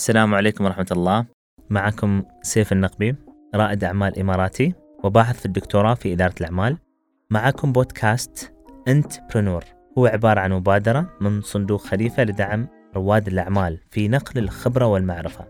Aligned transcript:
السلام 0.00 0.34
عليكم 0.34 0.64
ورحمة 0.64 0.86
الله. 0.92 1.26
معكم 1.70 2.22
سيف 2.42 2.72
النقبي 2.72 3.16
رائد 3.54 3.84
أعمال 3.84 4.18
إماراتي 4.18 4.74
وباحث 5.04 5.38
في 5.38 5.46
الدكتوراه 5.46 5.94
في 5.94 6.12
إدارة 6.12 6.34
الأعمال. 6.40 6.76
معكم 7.30 7.72
بودكاست 7.72 8.52
أنت 8.88 9.12
برنور 9.34 9.64
هو 9.98 10.06
عبارة 10.06 10.40
عن 10.40 10.52
مبادرة 10.52 11.16
من 11.20 11.40
صندوق 11.40 11.80
خليفة 11.80 12.24
لدعم 12.24 12.68
رواد 12.96 13.26
الأعمال 13.26 13.78
في 13.90 14.08
نقل 14.08 14.38
الخبرة 14.38 14.86
والمعرفة. 14.86 15.44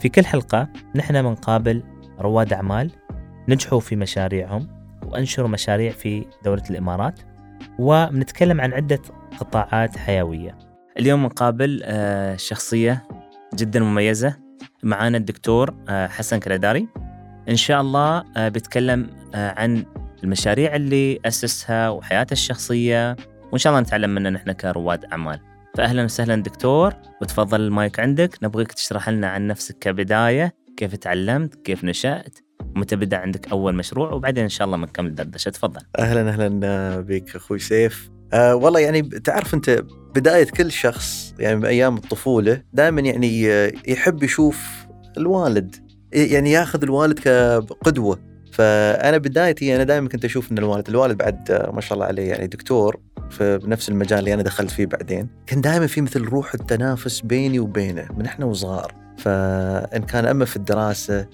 في 0.00 0.08
كل 0.08 0.26
حلقة 0.26 0.68
نحن 0.94 1.22
بنقابل 1.22 1.82
رواد 2.20 2.52
أعمال 2.52 2.90
نجحوا 3.48 3.80
في 3.80 3.96
مشاريعهم 3.96 4.68
وأنشروا 5.06 5.48
مشاريع 5.48 5.92
في 5.92 6.24
دولة 6.44 6.62
الإمارات 6.70 7.20
وبنتكلم 7.78 8.60
عن 8.60 8.72
عدة 8.72 9.02
قطاعات 9.40 9.96
حيوية. 9.98 10.58
اليوم 10.98 11.22
نقابل 11.24 11.80
آه، 11.84 12.36
شخصية 12.36 13.02
جدا 13.56 13.80
مميزة. 13.80 14.36
معانا 14.82 15.18
الدكتور 15.18 15.74
آه، 15.88 16.06
حسن 16.06 16.40
كرداري. 16.40 16.88
إن 17.48 17.56
شاء 17.56 17.80
الله 17.80 18.24
آه، 18.36 18.48
بيتكلم 18.48 19.10
عن 19.34 19.84
المشاريع 20.24 20.76
اللي 20.76 21.20
أسسها 21.24 21.88
وحياته 21.88 22.32
الشخصية. 22.32 23.16
وإن 23.52 23.58
شاء 23.58 23.70
الله 23.72 23.82
نتعلم 23.82 24.10
منه 24.10 24.30
نحن 24.30 24.52
كرواد 24.52 25.04
أعمال. 25.04 25.40
فأهلا 25.76 26.04
وسهلا 26.04 26.42
دكتور. 26.42 26.94
وتفضل 27.22 27.60
المايك 27.60 28.00
عندك. 28.00 28.38
نبغيك 28.42 28.72
تشرح 28.72 29.08
لنا 29.08 29.28
عن 29.28 29.46
نفسك 29.46 29.78
كبداية. 29.78 30.54
كيف 30.76 30.94
تعلمت؟ 30.94 31.54
كيف 31.54 31.84
نشأت؟ 31.84 32.38
متى 32.76 32.96
بدأ 32.96 33.16
عندك 33.16 33.48
أول 33.48 33.74
مشروع؟ 33.74 34.12
وبعدين 34.12 34.42
إن 34.42 34.48
شاء 34.48 34.66
الله 34.66 34.76
بنكمل 34.76 35.14
دردشه 35.14 35.48
تفضل. 35.48 35.80
أهلا 35.98 36.28
أهلا 36.28 37.00
بك 37.00 37.36
أخوي 37.36 37.58
سيف. 37.58 38.10
أه 38.32 38.54
والله 38.54 38.80
يعني 38.80 39.02
تعرف 39.02 39.54
انت 39.54 39.84
بداية 40.14 40.44
كل 40.44 40.72
شخص 40.72 41.34
يعني 41.38 41.60
بايام 41.60 41.96
الطفولة 41.96 42.62
دائما 42.72 43.00
يعني 43.00 43.48
يحب 43.88 44.22
يشوف 44.22 44.86
الوالد 45.16 45.76
يعني 46.12 46.52
ياخذ 46.52 46.82
الوالد 46.82 47.18
كقدوة. 47.18 48.18
فأنا 48.52 49.18
بدايتي 49.18 49.76
أنا 49.76 49.84
دائما 49.84 50.08
كنت 50.08 50.24
أشوف 50.24 50.52
إن 50.52 50.58
الوالد 50.58 50.88
الوالد 50.88 51.16
بعد 51.18 51.70
ما 51.72 51.80
شاء 51.80 51.94
الله 51.94 52.06
عليه 52.06 52.28
يعني 52.28 52.46
دكتور 52.46 53.00
في 53.30 53.60
نفس 53.64 53.88
المجال 53.88 54.18
اللي 54.18 54.34
أنا 54.34 54.42
دخلت 54.42 54.70
فيه 54.70 54.86
بعدين 54.86 55.28
كان 55.46 55.60
دائما 55.60 55.86
في 55.86 56.00
مثل 56.00 56.22
روح 56.22 56.54
التنافس 56.54 57.20
بيني 57.20 57.58
وبينه 57.58 58.08
من 58.16 58.26
إحنا 58.26 58.46
وصغار. 58.46 58.94
فإن 59.18 60.02
كان 60.02 60.26
أما 60.26 60.44
في 60.44 60.56
الدراسة 60.56 61.26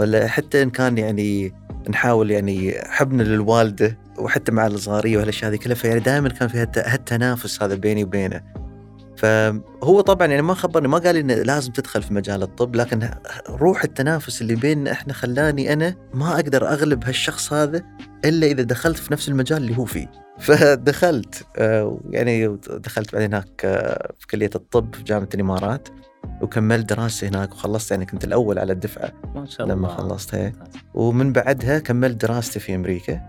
ولا 0.00 0.28
حتى 0.28 0.62
إن 0.62 0.70
كان 0.70 0.98
يعني 0.98 1.54
نحاول 1.88 2.30
يعني 2.30 2.74
حبنا 2.86 3.22
للوالدة 3.22 3.98
وحتى 4.18 4.52
مع 4.52 4.66
الصغارية 4.66 5.16
وهالأشياء 5.16 5.50
هذه 5.50 5.56
كلها 5.56 5.74
فيعني 5.74 6.00
دائما 6.00 6.28
كان 6.28 6.48
في 6.48 6.58
هالتنافس 6.76 7.62
هذا 7.62 7.74
بيني 7.74 8.04
وبينه. 8.04 8.42
فهو 9.16 10.00
طبعا 10.00 10.26
يعني 10.26 10.42
ما 10.42 10.54
خبرني 10.54 10.88
ما 10.88 10.98
قال 10.98 11.14
لي 11.14 11.20
إنه 11.20 11.34
لازم 11.34 11.72
تدخل 11.72 12.02
في 12.02 12.14
مجال 12.14 12.42
الطب 12.42 12.76
لكن 12.76 13.10
روح 13.48 13.84
التنافس 13.84 14.42
اللي 14.42 14.54
بيننا 14.54 14.92
إحنا 14.92 15.12
خلاني 15.12 15.72
أنا 15.72 15.94
ما 16.14 16.34
أقدر 16.34 16.68
أغلب 16.68 17.04
هالشخص 17.04 17.52
هذا 17.52 17.82
إلا 18.24 18.46
إذا 18.46 18.62
دخلت 18.62 18.98
في 18.98 19.12
نفس 19.12 19.28
المجال 19.28 19.62
اللي 19.62 19.78
هو 19.78 19.84
فيه. 19.84 20.10
فدخلت 20.40 21.42
آه، 21.56 22.00
يعني 22.10 22.58
دخلت 22.70 23.12
بعدين 23.12 23.34
هناك 23.34 23.64
آه، 23.64 24.12
في 24.18 24.26
كلية 24.26 24.50
الطب 24.54 24.94
في 24.94 25.02
جامعة 25.02 25.28
الإمارات. 25.34 25.88
وكملت 26.42 26.88
دراستي 26.92 27.26
هناك 27.26 27.52
وخلصت 27.52 27.90
يعني 27.90 28.06
كنت 28.06 28.24
الأول 28.24 28.58
على 28.58 28.72
الدفعة 28.72 29.12
ما 29.34 29.46
شاء 29.46 29.66
الله. 29.66 29.74
لما 29.74 29.88
خلصتها 29.88 30.52
ومن 30.94 31.32
بعدها 31.32 31.78
كملت 31.78 32.20
دراستي 32.22 32.60
في 32.60 32.74
أمريكا 32.74 33.20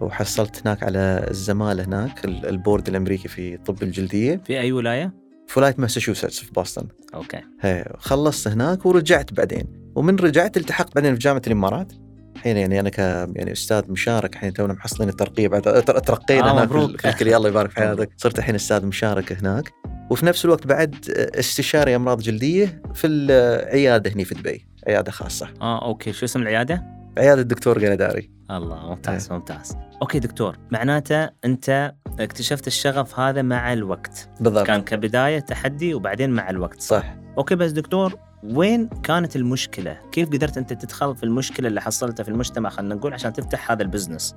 وحصلت 0.00 0.66
هناك 0.66 0.82
على 0.82 1.26
الزمالة 1.30 1.84
هناك 1.84 2.24
ال 2.24 2.35
board 2.35 2.88
الأمريكي 2.88 3.28
في 3.28 3.56
طب 3.56 3.82
الجلدية. 3.82 4.40
في 4.44 4.60
أي 4.60 4.72
ولاية؟ 4.72 5.14
في 5.46 5.60
ولايه 5.60 5.74
ماساتشوستس 5.78 6.38
في 6.38 6.52
بوسطن. 6.52 6.88
okay. 7.14 7.40
هي. 7.60 7.92
خلصت 7.98 8.48
هناك 8.48 8.86
ورجعت 8.86 9.32
بعدين. 9.32 9.92
ومن 9.94 10.16
رجعت 10.16 10.56
التحقت 10.56 10.94
بعدين 10.94 11.14
في 11.14 11.18
جامعة 11.18 11.42
الإمارات. 11.46 11.92
الحين 12.38 12.56
يعني 12.56 12.80
أنا 12.80 12.90
ك 12.90 12.98
يعني 12.98 13.52
أستاذ 13.52 13.90
مشارك 13.92 14.34
الحين 14.34 14.52
تونا 14.52 14.72
محصلين 14.72 15.08
الترقيه 15.08 15.48
بعد 15.48 15.62
ترقينا 15.82 16.50
آه 16.50 16.52
هناك 16.52 16.64
مبروك. 16.64 17.00
في 17.00 17.08
الكليه 17.08 17.36
الله 17.36 17.48
يبارك 17.48 17.70
في 17.70 17.76
حياتك. 17.76 18.10
صرت 18.16 18.38
الحين 18.38 18.54
أستاذ 18.54 18.86
مشارك 18.86 19.32
هناك. 19.32 19.72
وفي 20.10 20.26
نفس 20.26 20.44
الوقت 20.44 20.66
بعد 20.66 20.94
استشاري 21.34 21.96
أمراض 21.96 22.20
جلدية 22.20 22.82
في 22.94 23.06
العيادة 23.06 24.10
هنا 24.10 24.24
في 24.24 24.34
دبي. 24.34 24.68
عيادة 24.86 25.10
خاصة. 25.10 25.48
آه 25.60 25.84
okay. 25.88 26.12
شو 26.12 26.24
اسم 26.24 26.42
العيادة؟ 26.42 26.84
عيادة 27.18 27.40
الدكتور 27.40 27.86
كلداري 27.86 28.30
الله 28.50 28.88
ممتاز 28.88 29.32
ممتاز. 29.32 29.76
okay 30.02 30.18
دكتور. 30.18 30.56
معناته 30.70 31.30
أنت 31.44 31.94
اكتشفت 32.20 32.66
الشغف 32.66 33.20
هذا 33.20 33.42
مع 33.42 33.72
الوقت. 33.72 34.28
بالضبط. 34.40 34.66
كان 34.66 34.82
كبداية 34.82 35.38
تحدي 35.38 35.94
وبعدين 35.94 36.30
مع 36.30 36.50
الوقت. 36.50 36.80
صح. 36.80 37.16
okay 37.38 37.54
بس 37.54 37.70
دكتور 37.70 38.18
وين 38.44 38.88
كانت 39.02 39.36
المشكلة؟ 39.36 39.98
كيف 40.12 40.28
قدرت 40.28 40.58
أنت 40.58 40.72
تدخل 40.72 41.16
في 41.16 41.22
المشكلة 41.22 41.68
اللي 41.68 41.80
حصلتها 41.80 42.24
في 42.24 42.28
المجتمع 42.30 42.70
خلينا 42.70 42.94
نقول 42.94 43.14
عشان 43.14 43.32
تفتح 43.32 43.70
هذا 43.70 43.82
ال 43.82 43.87
business؟ 43.87 44.34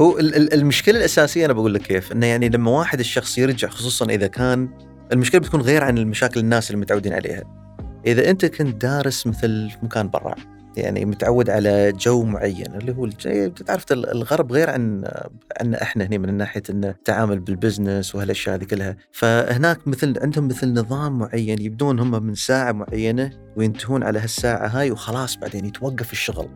هو 0.00 0.18
ال- 0.18 0.34
ال- 0.34 0.54
المشكلة 0.54 0.98
الأساسية 0.98 1.44
أنا 1.44 1.52
بقول 1.52 1.74
لك 1.74 1.82
كيف 1.82 2.12
إنه 2.12 2.26
يعني 2.26 2.48
لما 2.48 2.70
واحد 2.70 3.00
الشخص 3.00 3.38
يرجع 3.38 3.68
خصوصا 3.68 4.06
إذا 4.06 4.26
كان 4.26 4.68
المشكلة 5.12 5.40
بتكون 5.40 5.60
غير 5.60 5.84
عن 5.84 5.98
المشاكل 5.98 6.40
الناس 6.40 6.70
اللي 6.70 6.80
متعودين 6.80 7.12
عليها 7.12 7.42
إذا 8.06 8.30
أنت 8.30 8.44
كنت 8.46 8.82
دارس 8.82 9.26
مثل 9.26 9.70
مكان 9.82 10.08
برا 10.08 10.34
يعني 10.76 11.04
متعود 11.04 11.50
على 11.50 11.92
جو 11.92 12.22
معين 12.22 12.74
اللي 12.74 12.96
هو 12.96 13.08
تعرف 13.66 13.84
الغرب 13.92 14.52
غير 14.52 14.70
عن 14.70 15.04
عن 15.60 15.74
إحنا 15.74 16.04
هنا 16.04 16.18
من 16.18 16.34
ناحية 16.34 16.62
انه 16.70 16.88
التعامل 16.88 17.40
بال 17.40 17.55
business 17.55 18.14
وهالأشياء 18.14 18.56
هذه 18.56 18.64
كلها. 18.64 18.96
فهناك 19.12 19.88
مثل 19.88 20.14
عندهم 20.22 20.48
مثل 20.48 20.72
نظام 20.72 21.18
معين 21.18 21.60
يبدون 21.60 22.00
هم 22.00 22.22
من 22.22 22.34
ساعة 22.34 22.72
معينة 22.72 23.30
وينتهون 23.56 24.02
على 24.02 24.18
هالساعة 24.18 24.66
هاي 24.66 24.90
وخلاص 24.90 25.36
بعدين 25.36 25.64
يتوقف 25.64 26.12
الشغل. 26.12 26.48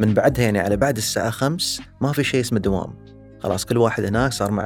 من 0.00 0.14
بعدها 0.14 0.44
يعني 0.44 0.58
على 0.58 0.76
بعد 0.76 0.96
الساعة 0.96 1.30
خمس 1.30 1.80
ما 2.00 2.12
في 2.12 2.24
شيء 2.24 2.40
اسمه 2.40 2.58
دوام. 2.58 3.04
خلاص 3.40 3.64
كل 3.64 3.78
واحد 3.78 4.04
هناك 4.04 4.32
صار 4.32 4.50
مع 4.50 4.64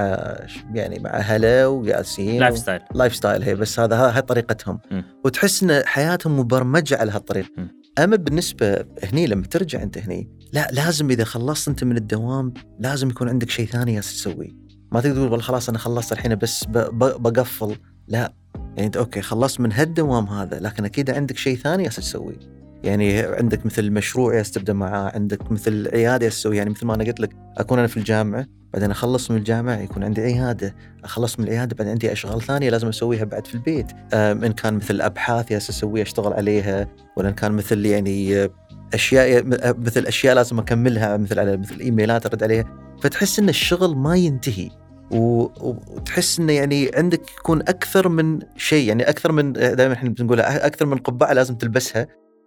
يعني 0.75 0.99
مع 0.99 1.11
أهله 1.11 1.69
وجالسين 1.69 2.41
lifestyle 2.41 2.81
lifestyle 2.95 3.43
هي 3.43 3.55
بس 3.55 3.81
هذا 3.81 3.97
هاي 3.97 4.23
طريقتهم. 4.23 4.81
م. 4.91 5.03
وتحس 5.25 5.63
إن 5.63 5.83
حياتهم 5.87 6.39
مبرمجة 6.39 6.97
على 6.97 7.13
هالطريقه. 7.13 7.79
أما 7.99 8.17
بالنسبة 8.17 8.85
هني 9.05 9.27
لما 9.27 9.47
ترجع 9.47 9.83
أنت 9.83 9.99
هني 9.99 10.31
لا 10.53 10.69
لازم 10.73 11.11
إذا 11.11 11.25
خلصت 11.25 11.69
أنت 11.69 11.85
من 11.85 11.97
الدوام 11.97 12.55
لازم 12.79 13.11
يكون 13.11 13.29
عندك 13.29 13.51
شيء 13.51 13.67
ثاني 13.67 14.01
تسويه 14.01 14.69
ما 14.93 15.01
تقدر 15.01 15.15
تقول 15.15 15.29
والله 15.29 15.45
خلاص 15.45 15.69
أنا 15.69 15.79
خلصت 15.79 16.13
الحين 16.13 16.35
بس 16.35 16.65
بقفل. 16.65 17.77
لا. 18.09 18.33
يعني 18.55 18.87
أنت 18.87 18.97
okay 18.97 19.23
خلصت 19.23 19.61
من 19.61 19.73
هالدوام 19.73 20.27
هذا 20.27 20.61
لكن 20.61 20.85
أكيد 20.85 21.11
عندك 21.11 21.37
شيء 21.37 21.57
ثاني 21.57 21.83
جالس 21.83 21.97
تسويه 21.97 22.58
يعني 22.85 23.21
عندك 23.21 23.67
مثل 23.67 23.91
مشروع 23.91 24.33
جالس 24.33 24.51
تبدا 24.51 24.73
معاه 24.73 25.13
عندك 25.15 25.53
مثل 25.53 25.89
عيادة 25.93 26.19
جالس 26.19 26.37
تسوي 26.37 26.57
يعني 26.57 26.71
مثل 26.71 26.87
ما 26.87 26.95
أنا 26.95 27.05
قلت 27.05 27.21
لك 27.21 27.31
أكون 27.59 27.79
أنا 27.79 27.89
في 27.89 27.97
الجامعة 27.97 28.47
بعدين 28.73 28.91
أخلص 28.91 29.31
من 29.31 29.37
الجامعة 29.37 29.77
يكون 29.77 30.05
عندي 30.05 30.21
عيادة. 30.21 30.75
أخلص 31.05 31.39
من 31.39 31.45
العيادة 31.45 31.77
بعدين 31.77 31.93
عندي 31.93 32.13
أشغال 32.13 32.43
ثانية 32.43 32.71
لازم 32.71 32.89
أسويها 32.89 33.25
بعد 33.25 33.47
في 33.47 33.55
البيت. 33.55 33.87
إن 34.13 34.53
كان 34.53 34.75
مثل 34.75 35.01
أبحاث 35.01 35.49
جالس 35.49 35.71
اسويها 35.71 36.03
أشتغل 36.03 36.33
عليها 36.33 36.89
ولا 37.17 37.29
إن 37.29 37.35
كان 37.35 37.53
مثل 37.53 37.87
يعني 37.87 38.49
أشياء 38.95 39.45
مثل 39.79 40.07
أشياء 40.07 40.35
لازم 40.35 40.59
أكملها 40.59 41.17
مثل 41.17 41.39
على 41.39 41.57
مثل 41.57 41.81
إيميلات 41.81 42.27
أرد 42.27 42.43
عليها. 42.43 42.65
فتحس 43.03 43.39
إن 43.39 43.49
الشغل 43.49 43.97
ما 43.97 44.17
ينتهي. 44.17 44.71
وتحس 45.11 46.39
انه 46.39 46.53
يعني 46.53 46.91
عندك 46.95 47.31
يكون 47.39 47.61
أكثر 47.61 48.09
من 48.09 48.39
شيء. 48.57 48.89
يعني 48.89 49.09
أكثر 49.09 49.33
من 49.33 49.53
دائما 49.53 49.93
إحنا 49.93 50.09
بنقولها 50.09 50.67
أكثر 50.67 50.87
من 50.87 50.97
قبعة 50.97 51.33
لازم 51.33 51.55
تلبسها. 51.55 52.07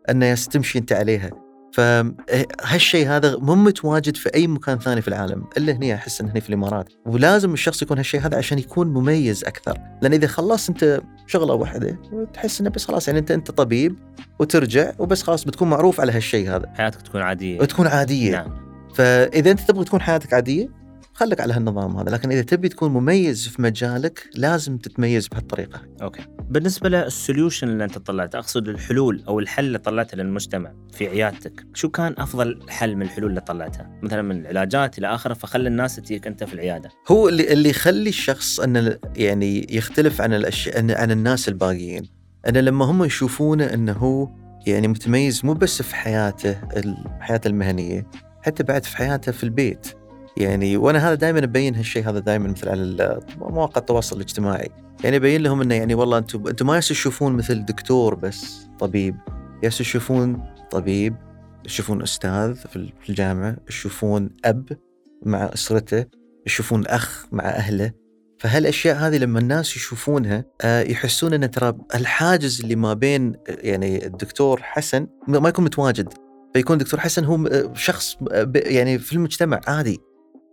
أنه 0.09 0.35
تمشي 0.35 0.79
أنت 0.79 0.91
عليها. 0.93 1.29
فهالشيء 1.73 3.07
هذا 3.07 3.37
مو 3.37 3.55
متواجد 3.55 4.15
في 4.17 4.35
أي 4.35 4.47
مكان 4.47 4.79
ثاني 4.79 5.01
في 5.01 5.07
العالم 5.07 5.43
إلا 5.57 5.73
هنا 5.73 5.93
أحس 5.93 6.21
انه 6.21 6.31
هنا 6.31 6.39
في 6.39 6.49
الإمارات. 6.49 6.89
ولازم 7.05 7.53
الشخص 7.53 7.81
يكون 7.81 7.97
هالشيء 7.97 8.21
هذا 8.21 8.37
عشان 8.37 8.59
يكون 8.59 8.87
مميز 8.87 9.43
أكثر. 9.43 9.77
لأن 10.01 10.13
إذا 10.13 10.27
خلصت 10.27 10.69
أنت 10.69 11.01
شغلة 11.27 11.53
واحدة 11.53 11.99
تحس 12.33 12.61
إنه 12.61 12.69
بس 12.69 12.85
خلاص 12.85 13.07
يعني 13.07 13.19
أنت 13.19 13.31
أنت 13.31 13.51
طبيب 13.51 13.95
وترجع 14.39 14.91
وبس 14.99 15.23
خلاص 15.23 15.43
بتكون 15.43 15.69
معروف 15.69 16.01
على 16.01 16.11
هالشيء 16.11 16.49
هذا. 16.49 16.73
حياتك 16.77 17.01
تكون 17.01 17.21
عادية. 17.21 17.59
وتكون 17.61 17.87
عادية. 17.87 18.31
نعم. 18.31 18.61
فإذا 18.95 19.51
أنت 19.51 19.59
تبغى 19.59 19.85
تكون 19.85 20.01
حياتك 20.01 20.33
عادية 20.33 20.80
خليك 21.13 21.41
على 21.41 21.53
هالنظام 21.53 21.97
هذا 21.97 22.09
لكن 22.09 22.31
إذا 22.31 22.41
تبي 22.41 22.69
تكون 22.69 22.91
مميز 22.91 23.47
في 23.47 23.61
مجالك 23.61 24.29
لازم 24.35 24.77
تتميز 24.77 25.27
بهالطريقة. 25.27 25.81
okay. 26.01 26.21
بالنسبة 26.49 26.89
لل 26.89 27.05
solution 27.05 27.67
اللي 27.69 27.83
أنت 27.83 27.97
طلعته 27.97 28.39
أقصد 28.39 28.67
الحلول 28.67 29.23
أو 29.27 29.39
الحل 29.39 29.65
اللي 29.65 29.77
طلعته 29.77 30.17
للمجتمع 30.17 30.73
في 30.93 31.07
عيادتك 31.07 31.65
شو 31.73 31.89
كان 31.89 32.15
أفضل 32.17 32.59
حل 32.69 32.95
من 32.95 33.01
الحلول 33.01 33.29
اللي 33.29 33.41
طلعتها 33.41 33.99
مثلا 34.03 34.21
من 34.21 34.41
العلاجات 34.41 34.97
إلى 34.97 35.07
آخره 35.07 35.33
فخلي 35.33 35.67
الناس 35.67 35.95
تجيك 35.95 36.27
أنت 36.27 36.43
في 36.43 36.53
العيادة. 36.53 36.89
هو 37.07 37.29
اللي 37.29 37.53
اللي 37.53 37.69
يخلي 37.69 38.09
الشخص 38.09 38.59
أن 38.59 38.97
يعني 39.15 39.67
يختلف 39.69 40.21
عن 40.21 40.33
الاشياء 40.33 41.01
عن 41.01 41.11
الناس 41.11 41.47
الباقيين. 41.47 42.03
أن 42.47 42.57
لما 42.57 42.85
هم 42.85 43.03
يشوفونه 43.03 43.65
انه 43.65 43.91
هو 43.91 44.29
يعني 44.67 44.87
متميز 44.87 45.45
مو 45.45 45.53
بس 45.53 45.81
في 45.81 45.95
حياته 45.95 46.57
حياته 47.19 47.47
المهنية 47.47 48.07
حتى 48.41 48.63
بعد 48.63 48.83
في 48.83 48.97
حياته 48.97 49.31
في 49.31 49.43
البيت. 49.43 49.87
يعني 50.37 50.77
وأنا 50.77 51.07
هذا 51.07 51.15
دائما 51.15 51.43
أبين 51.43 51.75
هالشيء 51.75 52.09
هذا 52.09 52.19
دائما 52.19 52.49
مثل 52.49 52.69
على 52.69 53.19
مواقع 53.37 53.79
التواصل 53.81 54.15
الاجتماعي. 54.15 54.69
يعني 55.03 55.15
ابين 55.15 55.41
لهم 55.41 55.61
إنه 55.61 55.75
يعني 55.75 55.95
والله 55.95 56.17
أنتم 56.17 56.47
أنتم 56.47 56.67
ما 56.67 56.79
تشوفون 56.79 57.33
مثل 57.33 57.65
دكتور 57.65 58.15
بس 58.15 58.67
طبيب. 58.79 59.15
يس 59.63 59.77
تشوفون 59.77 60.43
طبيب 60.71 61.15
تشوفون 61.63 62.01
أستاذ 62.01 62.55
في 62.55 63.09
الجامعة 63.09 63.57
تشوفون 63.67 64.29
أب 64.45 64.77
مع 65.25 65.43
أسرته 65.53 66.05
تشوفون 66.45 66.87
أخ 66.87 67.25
مع 67.31 67.43
أهله. 67.43 67.91
فهالأشياء 68.39 68.95
هذه 68.95 69.17
لما 69.17 69.39
الناس 69.39 69.75
يشوفونها 69.75 70.45
آه، 70.61 70.81
يحسون 70.81 71.33
ان 71.33 71.51
ترى 71.51 71.73
الحاجز 71.95 72.61
اللي 72.61 72.75
ما 72.75 72.93
بين 72.93 73.35
يعني 73.47 74.05
الدكتور 74.05 74.61
حسن 74.63 75.07
ما 75.27 75.49
يكون 75.49 75.65
متواجد 75.65 76.13
فيكون 76.53 76.77
دكتور 76.77 76.99
حسن 76.99 77.23
هو 77.23 77.47
آه، 77.47 77.73
شخص 77.73 78.17
آه، 78.31 78.51
يعني 78.55 78.99
في 78.99 79.13
المجتمع 79.13 79.61
عادي. 79.67 79.99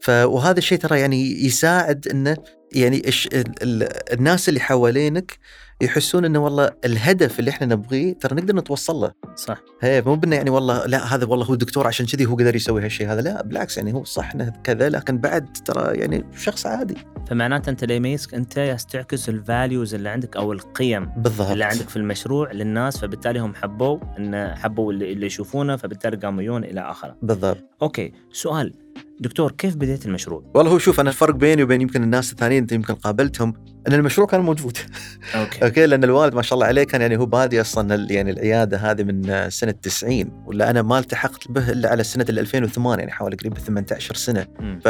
ف 0.00 0.10
وهذا 0.10 0.58
الشيء 0.58 0.78
ترى 0.78 1.00
يعني 1.00 1.44
يساعد 1.44 2.08
إنه 2.08 2.36
يعني 2.72 3.08
الش... 3.08 3.26
ال... 3.26 3.62
ال... 3.62 3.88
الناس 4.12 4.48
اللي 4.48 4.60
حوالينك 4.60 5.38
يحسون 5.80 6.24
إنه 6.24 6.38
والله 6.38 6.70
الهدف 6.84 7.38
اللي 7.38 7.50
إحنا 7.50 7.66
نبغيه 7.66 8.12
ترى 8.12 8.36
نقدر 8.36 8.56
نتوصل 8.56 8.94
له. 8.94 9.12
صح. 9.36 9.62
هي 9.80 10.02
مو 10.06 10.14
بإنه 10.14 10.36
يعني 10.36 10.50
والله 10.50 10.86
لا 10.86 11.14
هذا 11.14 11.26
والله 11.26 11.46
هو 11.46 11.54
دكتور 11.54 11.86
عشان 11.86 12.06
كذي 12.06 12.26
هو 12.26 12.34
قدر 12.34 12.56
يسوي 12.56 12.84
هالشيء 12.84 13.12
هذا 13.12 13.20
لا 13.20 13.42
بالعكس 13.42 13.76
يعني 13.76 13.94
هو 13.94 14.04
صح 14.04 14.34
إنه 14.34 14.52
كذا 14.64 14.88
لكن 14.88 15.18
بعد 15.18 15.52
ترى 15.64 15.98
يعني 15.98 16.24
شخص 16.36 16.66
عادي. 16.66 16.94
فمعناته 17.28 17.70
أنت 17.70 17.82
اللي 17.82 17.96
يميزك 17.96 18.34
أنت 18.34 18.76
تعكس 18.90 19.28
ال 19.28 19.38
values 19.38 19.94
اللي 19.94 20.08
عندك 20.08 20.36
أو 20.36 20.52
القيم 20.52 21.06
بالضبط. 21.16 21.50
اللي 21.50 21.64
عندك 21.64 21.88
في 21.88 21.96
المشروع 21.96 22.52
للناس 22.52 22.98
فبالتالي 22.98 23.38
هم 23.38 23.54
حبوا 23.54 23.98
ان 24.18 24.54
حبوا 24.56 24.92
اللي, 24.92 25.12
اللي 25.12 25.26
يشوفونه 25.26 25.76
فبالتالي 25.76 26.16
قاموا 26.16 26.42
يجون 26.42 26.64
إلى 26.64 26.80
آخره. 26.80 27.16
بالضبط. 27.22 27.64
okay 27.82 28.12
سؤال. 28.32 28.74
دكتور 29.20 29.52
كيف 29.52 29.76
بديت 29.76 30.06
المشروع؟ 30.06 30.42
والله 30.54 30.72
هو 30.72 30.78
شوف 30.78 31.00
أنا 31.00 31.10
الفرق 31.10 31.34
بيني 31.34 31.62
وبين 31.62 31.80
يمكن 31.80 32.02
الناس 32.02 32.32
الثانيين 32.32 32.62
أنت 32.62 32.72
يمكن 32.72 32.94
قابلتهم 32.94 33.54
أن 33.88 33.92
المشروع 33.92 34.26
كان 34.26 34.40
موجود. 34.40 34.78
okay. 35.34 35.64
okay? 35.64 35.86
لأن 35.86 36.04
الوالد 36.04 36.34
ما 36.34 36.42
شاء 36.42 36.54
الله 36.54 36.66
عليه 36.66 36.84
كان 36.84 37.00
يعني 37.00 37.16
هو 37.16 37.26
بادي 37.26 37.60
أصلا 37.60 38.06
يعني 38.10 38.30
العيادة 38.30 38.76
هذه 38.76 39.02
من 39.02 39.50
سنة 39.50 39.70
90 39.72 40.42
ولا 40.46 40.70
أنا 40.70 40.82
ما 40.82 40.98
التحقت 40.98 41.50
به 41.50 41.72
إلا 41.72 41.88
على 41.90 42.04
سنه 42.04 42.26
ال 42.28 42.38
2008 42.38 42.98
يعني 42.98 43.12
حوالي 43.12 43.36
قريب 43.36 43.58
18 43.58 44.14
سنة. 44.14 44.46
ف 44.84 44.88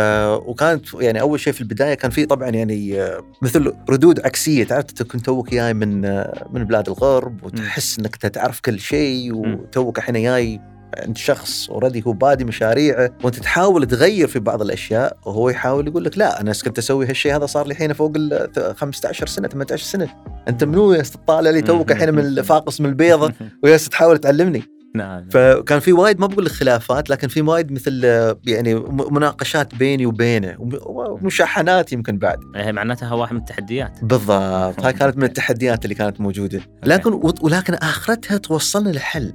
وكانت 0.49 0.87
يعني 0.95 1.21
أول 1.21 1.41
شيء 1.41 1.53
في 1.53 1.61
البداية 1.61 1.95
كان 1.95 2.11
في 2.11 2.27
طبعا 2.27 2.49
يعني 2.49 3.01
آه، 3.01 3.25
مثل 3.43 3.73
ردود 3.91 4.21
عكسية 4.21 4.65
تعرف 4.65 4.85
أنت 4.91 5.03
كنت 5.03 5.27
توك 5.27 5.51
جاي 5.51 5.75
من 5.75 6.05
آه، 6.05 6.49
من 6.53 6.65
بلاد 6.65 6.89
الغرب 6.89 7.45
وتحس 7.45 7.99
إنك 7.99 8.17
تعرف 8.17 8.61
كل 8.61 8.81
شيء 8.81 9.35
وتوك 9.35 9.99
الحين 9.99 10.23
جاي 10.23 10.61
عند 10.97 11.17
شخص 11.17 11.71
already 11.71 12.03
هو 12.07 12.13
بادي 12.13 12.45
مشاريعه 12.45 13.11
وانت 13.25 13.39
تحاول 13.39 13.87
تغير 13.87 14.29
في 14.29 14.39
بعض 14.39 14.63
الأشياء 14.63 15.17
وهو 15.27 15.49
يحاول 15.49 15.89
يقول 15.89 16.05
لك 16.05 16.19
لا 16.19 16.41
أنا 16.41 16.53
كنت 16.65 16.79
أسوي 16.79 17.07
هالشيء 17.07 17.37
هذا 17.37 17.47
صار 17.47 17.67
لي 17.67 17.73
الحين 17.73 17.93
فوق 17.93 18.13
ال 18.17 18.75
15 18.77 19.27
سنة 19.27 19.49
18 19.49 19.85
سنة. 19.85 20.09
أنت 20.49 20.65
منو 20.65 20.93
يا 20.93 21.03
تطالع 21.03 21.51
لي 21.51 21.63
توك 21.69 21.93
الحين 21.93 22.15
فاقص 22.15 22.81
من 22.81 22.89
البيضة 22.89 23.33
وياي 23.63 23.89
تحاول 23.89 24.19
تعلمني. 24.19 24.78
نعم 24.95 25.29
فكان 25.29 25.81
في 25.81 25.93
وايد 25.93 26.21
ما 26.21 26.27
بقول 26.27 26.51
خلافات 26.51 27.11
لكن 27.11 27.29
في 27.29 27.43
وايد 27.43 27.73
مثل 27.73 28.05
يعني 28.47 28.75
مناقشات 29.11 29.75
بيني 29.75 30.07
وبينه 30.07 30.57
وم- 30.59 30.79
ومشاحنات 30.87 31.93
يمكن 31.93 32.19
بعد. 32.19 32.39
هي 32.57 32.73
معناتها 32.73 33.15
واحد 33.15 33.33
من 33.35 33.41
التحديات. 33.41 33.99
بالضبط 34.05 34.81
هاي 34.85 34.93
كانت 34.93 35.17
من 35.17 35.23
التحديات 35.25 35.85
اللي 35.85 35.95
كانت 35.95 36.21
موجودة. 36.21 36.61
لكن 36.87 37.21
ولكن 37.43 37.75
آخرتها 37.75 38.37
توصلنا 38.37 38.91
لحل. 38.91 39.33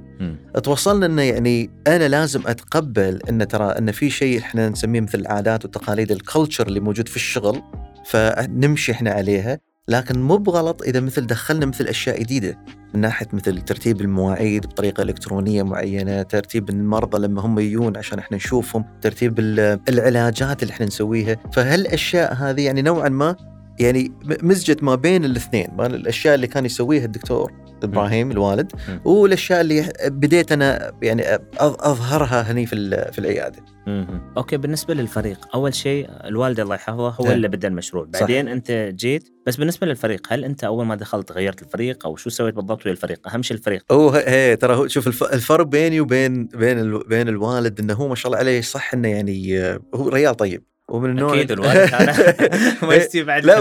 توصلنا 0.62 1.06
إنه 1.06 1.22
يعني 1.22 1.70
أنا 1.86 2.08
لازم 2.08 2.40
أتقبل 2.46 3.20
إن 3.28 3.48
ترى 3.48 3.64
إن 3.78 3.92
في 3.92 4.10
شيء 4.10 4.38
إحنا 4.38 4.68
نسميه 4.68 5.00
مثل 5.00 5.18
العادات 5.18 5.64
والتقاليد 5.64 6.10
الكلتشر 6.12 6.66
اللي 6.66 6.80
موجود 6.80 7.08
في 7.08 7.16
الشغل 7.16 7.62
فنمشي 8.06 8.92
إحنا 8.92 9.10
عليها. 9.10 9.58
لكن 9.88 10.22
مو 10.22 10.36
بغلط 10.36 10.82
إذا 10.82 11.00
مثل 11.00 11.26
دخلنا 11.26 11.66
مثل 11.66 11.84
أشياء 11.86 12.20
جديدة. 12.20 12.58
من 12.94 13.00
ناحية 13.00 13.26
مثل 13.32 13.60
ترتيب 13.60 14.00
المواعيد 14.00 14.66
بطريقة 14.66 15.02
إلكترونية 15.02 15.62
معينة، 15.62 16.22
ترتيب 16.22 16.70
المرضى 16.70 17.18
لما 17.18 17.40
هم 17.46 17.58
يجون 17.58 17.96
عشان 17.96 18.18
إحنا 18.18 18.36
نشوفهم، 18.36 18.84
ترتيب 19.00 19.38
ال- 19.38 19.80
العلاجات 19.88 20.62
اللي 20.62 20.72
إحنا 20.72 20.86
نسويها، 20.86 21.36
فهالأشياء 21.52 22.34
هذه 22.34 22.60
يعني 22.64 22.82
نوعا 22.82 23.08
ما 23.08 23.36
يعني 23.80 24.12
مزجت 24.42 24.82
ما 24.82 24.94
بين 24.94 25.24
الاثنين، 25.24 25.68
ما 25.78 25.86
الأشياء 25.86 26.34
اللي 26.34 26.46
كان 26.46 26.64
يسويها 26.64 27.04
الدكتور. 27.04 27.52
إبراهيم 27.82 28.30
الوالد. 28.30 28.72
والأشياء 29.04 29.60
اللي 29.60 29.92
بديت 30.06 30.52
أنا 30.52 30.92
يعني 31.02 31.24
أظهرها 31.58 32.52
هني 32.52 32.66
في 32.66 32.74
ال- 32.74 33.12
في 33.12 33.18
العيادة. 33.18 33.58
مم. 33.86 34.06
okay 34.36 34.56
بالنسبة 34.56 34.94
للفريق 34.94 35.48
أول 35.54 35.74
شيء 35.74 36.08
الوالد 36.24 36.60
الله 36.60 36.74
يحفظه 36.74 37.08
هو 37.08 37.26
إيه. 37.26 37.32
اللي 37.32 37.48
بدأ 37.48 37.68
المشروع 37.68 38.06
صح. 38.14 38.20
بعدين 38.20 38.48
أنت 38.48 38.70
جيت 38.96 39.28
بس 39.46 39.56
بالنسبة 39.56 39.86
للفريق 39.86 40.20
هل 40.30 40.44
أنت 40.44 40.64
أول 40.64 40.86
ما 40.86 40.94
دخلت 40.94 41.32
غيرت 41.32 41.62
الفريق 41.62 42.06
أو 42.06 42.16
شو 42.16 42.30
سويت 42.30 42.54
بالضبط 42.54 42.86
ويا 42.86 42.92
الفريق 42.92 43.28
أهم 43.28 43.42
شيء 43.42 43.56
الفريق 43.56 43.92
هو 43.92 44.10
هي 44.10 44.56
ترى 44.56 44.74
هو 44.76 44.86
شوف 44.88 45.06
الف- 45.06 45.22
الفرق 45.34 45.66
بيني 45.66 46.00
وبين 46.00 46.46
بين 46.46 46.78
ال- 46.78 47.08
بين 47.08 47.28
الوالد 47.28 47.80
إنه 47.80 47.94
هو 47.94 48.08
ما 48.08 48.14
شاء 48.14 48.26
الله 48.26 48.38
عليه 48.38 48.60
صح 48.60 48.94
إنه 48.94 49.08
يعني 49.08 49.58
آه، 49.60 49.80
هو 49.94 50.08
ريال 50.08 50.34
طيب 50.34 50.64
ومن 50.88 51.10
النوع 51.10 51.34
أكيد 51.34 51.50
الوالد 51.52 51.76
هذا 51.94 52.76
ما 52.88 52.94
يستوي 52.94 53.22
بعد 53.22 53.44
لا 53.44 53.60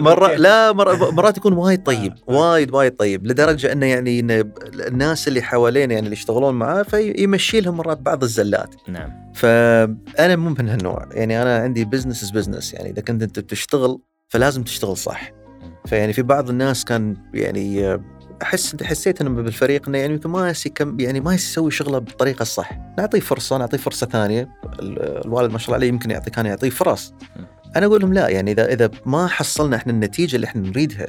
مرة. 0.00 0.34
لا 0.34 0.72
مرة 0.72 1.10
مرات 1.10 1.36
يكون 1.36 1.52
وايد 1.52 1.82
طيب 1.82 2.14
آه. 2.28 2.32
وايد 2.32 2.74
وايد 2.74 2.96
طيب 2.96 3.26
لدرجة 3.26 3.72
إنه 3.72 3.86
يعني 3.86 4.20
إن 4.20 4.52
الناس 4.64 5.28
اللي 5.28 5.42
حوالينا 5.42 5.94
يعني 5.94 6.04
اللي 6.04 6.16
يشتغلون 6.16 6.54
معاه 6.54 6.82
فيمشي 6.82 7.60
لهم 7.60 7.76
مرات 7.76 7.98
بعض 7.98 8.22
الزلات. 8.22 8.74
نعم. 8.88 9.10
فأنا 9.34 10.36
مو 10.36 10.54
من 10.58 10.68
هالنوع. 10.68 11.08
يعني 11.12 11.42
أنا 11.42 11.58
عندي 11.58 11.84
business 11.84 12.30
business 12.30 12.74
يعني 12.74 12.90
إذا 12.90 13.02
كنت 13.02 13.22
أنت 13.22 13.38
بتشتغل 13.38 13.98
فلازم 14.28 14.62
تشتغل 14.62 14.96
صح. 14.96 15.32
فيعني 15.86 16.12
في 16.12 16.22
بعض 16.22 16.50
الناس 16.50 16.84
كان 16.84 17.16
يعني 17.34 17.86
آه، 17.86 18.00
أحس 18.42 18.82
حسيت 18.82 19.20
إنه 19.20 19.30
بالفريق 19.30 19.88
إنه 19.88 19.98
يعني 19.98 20.20
ما 20.24 20.50
يس 20.50 21.00
يعني 21.00 21.20
ما 21.20 21.34
يسوي 21.34 21.70
شغله 21.70 21.98
بالطريقة 21.98 22.42
الصح، 22.42 22.72
نعطيه 22.98 23.20
فرصة 23.20 23.58
نعطيه 23.58 23.78
فرصة 23.78 24.06
ثانية، 24.06 24.48
ال- 24.80 25.24
الوالد 25.26 25.52
ما 25.52 25.58
شاء 25.58 25.66
الله 25.66 25.76
عليه 25.76 25.88
يمكن 25.88 26.10
يعطي 26.10 26.30
كان 26.30 26.46
يعطيه 26.46 26.70
فرص. 26.70 27.14
أنا 27.76 27.86
أقول 27.86 28.00
لهم 28.00 28.12
لا 28.12 28.28
يعني 28.28 28.52
اذا 28.52 28.72
إذا 28.72 28.90
ما 29.06 29.26
حصلنا 29.26 29.76
إحنا 29.76 29.92
النتيجة 29.92 30.36
اللي 30.36 30.46
إحنا 30.46 30.68
نريدها 30.68 31.06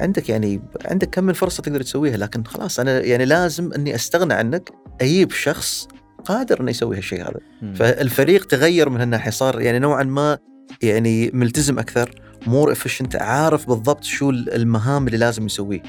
عندك 0.00 0.28
يعني 0.28 0.60
عندك 0.86 1.08
كم 1.10 1.24
من 1.24 1.32
فرصة 1.32 1.62
تقدر 1.62 1.82
تسويها 1.82 2.16
لكن 2.16 2.44
خلاص 2.44 2.80
أنا 2.80 3.00
يعني 3.00 3.24
لازم 3.24 3.72
إني 3.72 3.94
أستغنى 3.94 4.34
عنك 4.34 4.70
أجيب 5.00 5.30
شخص 5.30 5.88
قادر 6.24 6.60
إنه 6.60 6.70
يسوي 6.70 6.96
هالشيء 6.96 7.22
هذا. 7.22 7.40
مم. 7.62 7.74
فالفريق 7.74 8.44
تغير 8.46 8.88
من 8.88 9.00
هالناحية 9.00 9.30
صار 9.30 9.60
يعني 9.60 9.78
نوعا 9.78 10.02
ما 10.02 10.38
يعني 10.82 11.30
ملتزم 11.34 11.78
أكثر 11.78 12.14
more 12.46 12.72
efficient 12.72 13.16
عارف 13.16 13.66
بالضبط 13.68 14.04
شو 14.04 14.30
المهام 14.30 15.06
اللي 15.06 15.18
لازم 15.18 15.46
يسويه 15.46 15.82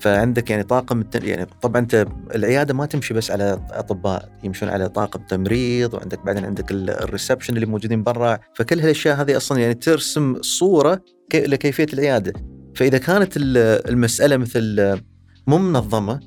فعندك 0.00 0.50
يعني 0.50 0.62
طاقم 0.62 1.04
يعني 1.14 1.46
طبعا 1.62 1.78
أنت 1.82 2.06
العيادة 2.34 2.74
ما 2.74 2.86
تمشي 2.86 3.14
بس 3.14 3.30
على 3.30 3.60
أطباء 3.70 4.28
يمشون 4.44 4.68
على 4.68 4.88
طاقم 4.88 5.20
تمريض 5.20 5.94
وعندك 5.94 6.24
بعدين 6.24 6.44
عندك 6.44 6.70
ال- 6.70 6.90
ال 6.90 6.96
reception 6.96 7.54
اللي 7.54 7.66
موجودين 7.66 8.02
برا. 8.02 8.38
فكل 8.56 8.80
هالأشياء 8.80 9.20
هذه 9.20 9.36
أصلا 9.36 9.58
يعني 9.58 9.74
ترسم 9.74 10.42
صورة 10.42 11.00
كي- 11.30 11.40
لكيفية 11.46 11.86
العيادة. 11.92 12.32
فإذا 12.74 12.98
كانت 12.98 13.36
ال- 13.36 13.88
المسألة 13.90 14.36
مثل 14.36 14.98
مو 15.46 15.58
منظمة 15.58 16.20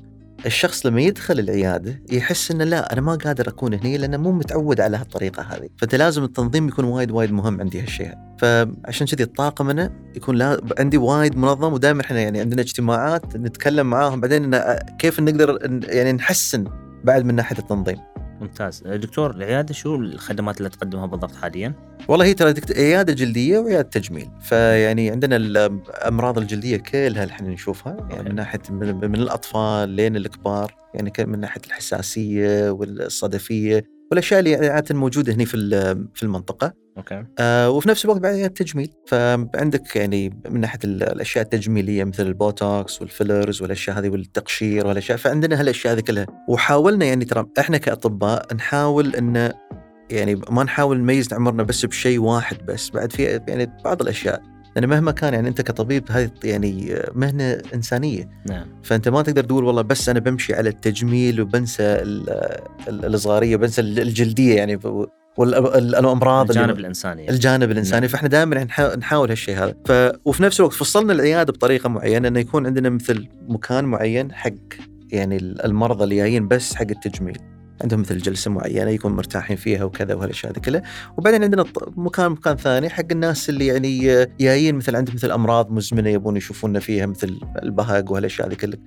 الشخص 0.46 0.86
لما 0.86 1.00
يدخل 1.00 1.38
العيادة 1.38 2.02
يحس 2.12 2.50
إنه 2.50 2.64
لا 2.64 2.92
أنا 2.92 3.00
ما 3.00 3.14
قادر 3.14 3.48
أكون 3.48 3.74
هني 3.74 3.98
لأنه 3.98 4.16
مو 4.16 4.32
متعود 4.32 4.80
على 4.80 4.96
هالطريقة 4.96 5.42
هذه، 5.42 5.68
فأنت 5.76 5.94
لازم 5.94 6.24
التنظيم 6.24 6.68
يكون 6.68 6.84
وايد 6.84 7.10
وايد 7.10 7.32
مهم 7.32 7.60
عندي 7.60 7.80
هالشيء 7.80 8.06
هذا. 8.06 8.28
فعشان 8.38 9.06
كذي 9.06 9.22
الطاقم 9.22 9.70
أنا 9.70 9.92
يكون 10.16 10.36
لا 10.36 10.60
عندي 10.78 10.96
وايد 10.96 11.36
منظم 11.36 11.72
ودائما 11.72 12.00
إحنا 12.00 12.20
يعني 12.20 12.40
عندنا 12.40 12.62
اجتماعات 12.62 13.36
نتكلم 13.36 13.90
معاهم 13.90 14.20
بعدين 14.20 14.58
كيف 14.98 15.20
نقدر 15.20 15.58
يعني 15.88 16.12
نحسن 16.12 16.64
بعد 17.04 17.24
من 17.24 17.34
ناحية 17.34 17.58
التنظيم. 17.58 17.96
ممتاز. 18.40 18.82
دكتور 18.86 19.30
العيادة 19.30 19.74
شو 19.74 19.94
الخدمات 19.94 20.58
اللي 20.58 20.68
تقدمها 20.68 21.06
بالضبط 21.06 21.34
حاليا؟ 21.34 21.74
والله 22.08 22.24
هي 22.24 22.34
ترى 22.34 22.54
عيادة 22.76 23.12
جلدية 23.12 23.58
وعيادة 23.58 23.88
تجميل، 23.88 24.30
فيعني 24.40 25.10
عندنا 25.10 25.36
الأمراض 25.36 26.38
الجلدية 26.38 26.76
كلها 26.76 27.06
اللي 27.06 27.32
إحنا 27.32 27.48
نشوفها. 27.48 27.96
يعني 28.10 28.28
من 28.28 28.34
ناحية 28.34 28.60
من, 28.70 28.94
من 28.94 29.14
الأطفال 29.14 29.88
لين 29.88 30.16
الكبار، 30.16 30.74
يعني 30.94 31.12
من 31.18 31.40
ناحية 31.40 31.60
الحساسية 31.66 32.70
والصدفية. 32.70 33.97
والأشياء 34.10 34.40
اللي 34.40 34.68
عادة 34.68 34.94
موجودة 34.94 35.32
هنا 35.32 35.44
في 35.44 35.56
في 36.14 36.22
المنطقة. 36.22 36.72
okay. 36.98 37.24
آه 37.38 37.70
وفي 37.70 37.88
نفس 37.88 38.04
الوقت 38.04 38.20
بعد 38.20 38.34
عيادة 38.34 38.54
تجميل 38.54 38.92
فعندك 39.06 39.96
يعني 39.96 40.40
من 40.50 40.60
ناحية 40.60 40.78
ال- 40.84 41.02
الأشياء 41.02 41.44
التجميلية 41.44 42.04
مثل 42.04 42.26
البوتوكس 42.26 43.00
وال 43.02 43.15
fillers 43.15 43.62
والأشياء 43.62 43.98
هذه 43.98 44.08
والتقشير 44.08 44.86
والأشياء. 44.86 45.18
فعندنا 45.18 45.60
هالأشياء 45.60 45.94
هذه 45.94 46.00
كلها 46.00 46.26
وحاولنا 46.48 47.04
يعني 47.04 47.24
ترى 47.24 47.46
إحنا 47.58 47.78
كأطباء 47.78 48.54
نحاول 48.54 49.16
إن 49.16 49.52
يعني 50.10 50.34
ما 50.50 50.64
نحاول 50.64 50.98
نميز 51.00 51.32
عمرنا 51.34 51.62
بس 51.62 51.86
بشيء 51.86 52.18
واحد 52.18 52.66
بس. 52.66 52.90
بعد 52.90 53.12
في 53.12 53.22
يعني 53.48 53.70
بعض 53.84 54.02
الأشياء 54.02 54.42
لأن 54.76 54.88
مهما 54.88 55.10
كان 55.12 55.34
يعني 55.34 55.48
انت 55.48 55.60
كطبيب 55.60 56.04
هذه 56.10 56.30
يعني 56.44 56.94
مهنة 57.14 57.58
إنسانية. 57.74 58.28
نعم. 58.48 58.66
فأنت 58.82 59.08
ما 59.08 59.22
تقدر 59.22 59.44
تقول 59.44 59.64
والله 59.64 59.82
بس 59.82 60.08
أنا 60.08 60.20
بمشي 60.20 60.54
على 60.54 60.68
التجميل 60.68 61.40
وبنسى 61.40 61.82
ال- 61.82 62.30
ال- 62.88 63.14
الصغارية 63.14 63.56
بنسى 63.56 63.80
الجلدية 63.80 64.56
يعني 64.56 64.78
والامراض 65.36 66.48
الجانب 66.48 66.78
الإنساني 66.78 67.30
الجانب 67.30 67.70
الإنساني. 67.70 68.00
نعم. 68.00 68.08
فإحنا 68.08 68.28
دائما 68.28 68.64
نحا- 68.64 68.96
نحاول 68.96 69.28
هالشيء 69.30 69.56
هذا. 69.58 69.74
ف... 69.86 69.92
وفي 70.24 70.42
نفس 70.42 70.60
الوقت 70.60 70.74
فصلنا 70.74 71.12
العيادة 71.12 71.52
بطريقة 71.52 71.88
معينة 71.88 72.28
إنه 72.28 72.40
يكون 72.40 72.66
عندنا 72.66 72.88
مثل 72.90 73.28
مكان 73.48 73.84
معين 73.84 74.32
حق 74.32 74.50
يعني 75.12 75.36
المرضى 75.36 76.04
اللي 76.04 76.16
جايين 76.16 76.48
بس 76.48 76.74
حق 76.74 76.86
التجميل. 76.90 77.38
عندهم 77.82 78.00
مثل 78.00 78.18
جلسة 78.18 78.50
معينة 78.50 78.90
يكون 78.90 79.12
مرتاحين 79.12 79.56
فيها 79.56 79.84
وكذا 79.84 80.14
وهالأشياء 80.14 80.52
هذه 80.52 80.58
كلها. 80.58 80.82
وبعدين 81.16 81.42
عندنا 81.44 81.64
مكان 81.96 82.30
مكان 82.30 82.56
ثاني 82.56 82.88
حق 82.88 83.04
الناس 83.10 83.48
اللي 83.48 83.66
يعني 83.66 84.26
جايين 84.40 84.74
مثل 84.74 84.96
عندهم 84.96 85.14
مثل 85.14 85.30
أمراض 85.30 85.70
مزمنة 85.70 86.10
يبون 86.10 86.36
يشوفونا 86.36 86.80
فيها 86.80 87.06
مثل 87.06 87.40
البهق 87.62 88.12
وهالأشياء 88.12 88.48
هذه 88.48 88.54
كلها. 88.54 88.78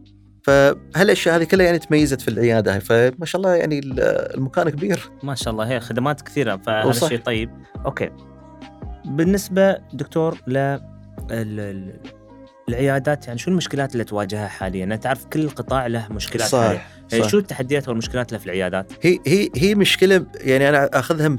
فهالأشياء 0.44 1.36
هذه 1.36 1.44
كلها 1.44 1.66
يعني 1.66 1.80
تميزت 1.80 2.22
في 2.22 2.28
العيادة. 2.28 2.74
هاي 2.74 2.80
فما 2.80 3.26
شاء 3.26 3.42
الله 3.42 3.56
يعني 3.56 3.80
ال- 3.80 4.00
المكان 4.38 4.70
كبير. 4.70 5.12
ما 5.24 5.36
شاء 5.36 5.54
الله 5.54 5.68
هي 5.68 5.80
خدمات 5.80 6.22
كثيرة 6.22 6.58
فهذا. 6.58 6.92
شيء 6.92 7.20
طيب. 7.20 7.50
أوكي. 7.86 8.10
بالنسبة 9.06 9.78
دكتور 9.94 10.38
ل 10.48 10.58
ال- 10.58 10.80
ال- 11.32 11.94
العيادات 12.70 13.28
يعني 13.28 13.40
شو 13.40 13.52
المشكلات 13.52 13.94
اللي 13.94 14.04
تواجهها 14.04 14.48
حاليا؟ 14.48 14.84
انت 14.84 15.04
تعرف 15.04 15.26
كل 15.26 15.50
قطاع 15.50 15.88
له 15.88 16.08
مشكلات 16.12 16.48
صح, 16.50 16.82
صح. 17.20 17.30
شو 17.30 17.38
التحديات 17.38 17.88
والمشكلات 17.88 18.30
اللي 18.30 18.40
في 18.40 18.46
العيادات؟ 18.46 18.92
هي 19.02 19.20
هي 19.28 19.50
هي 19.56 19.76
مشكلة 19.76 20.26
يعني 20.36 20.70
أنا 20.70 21.00
أخذها 21.00 21.38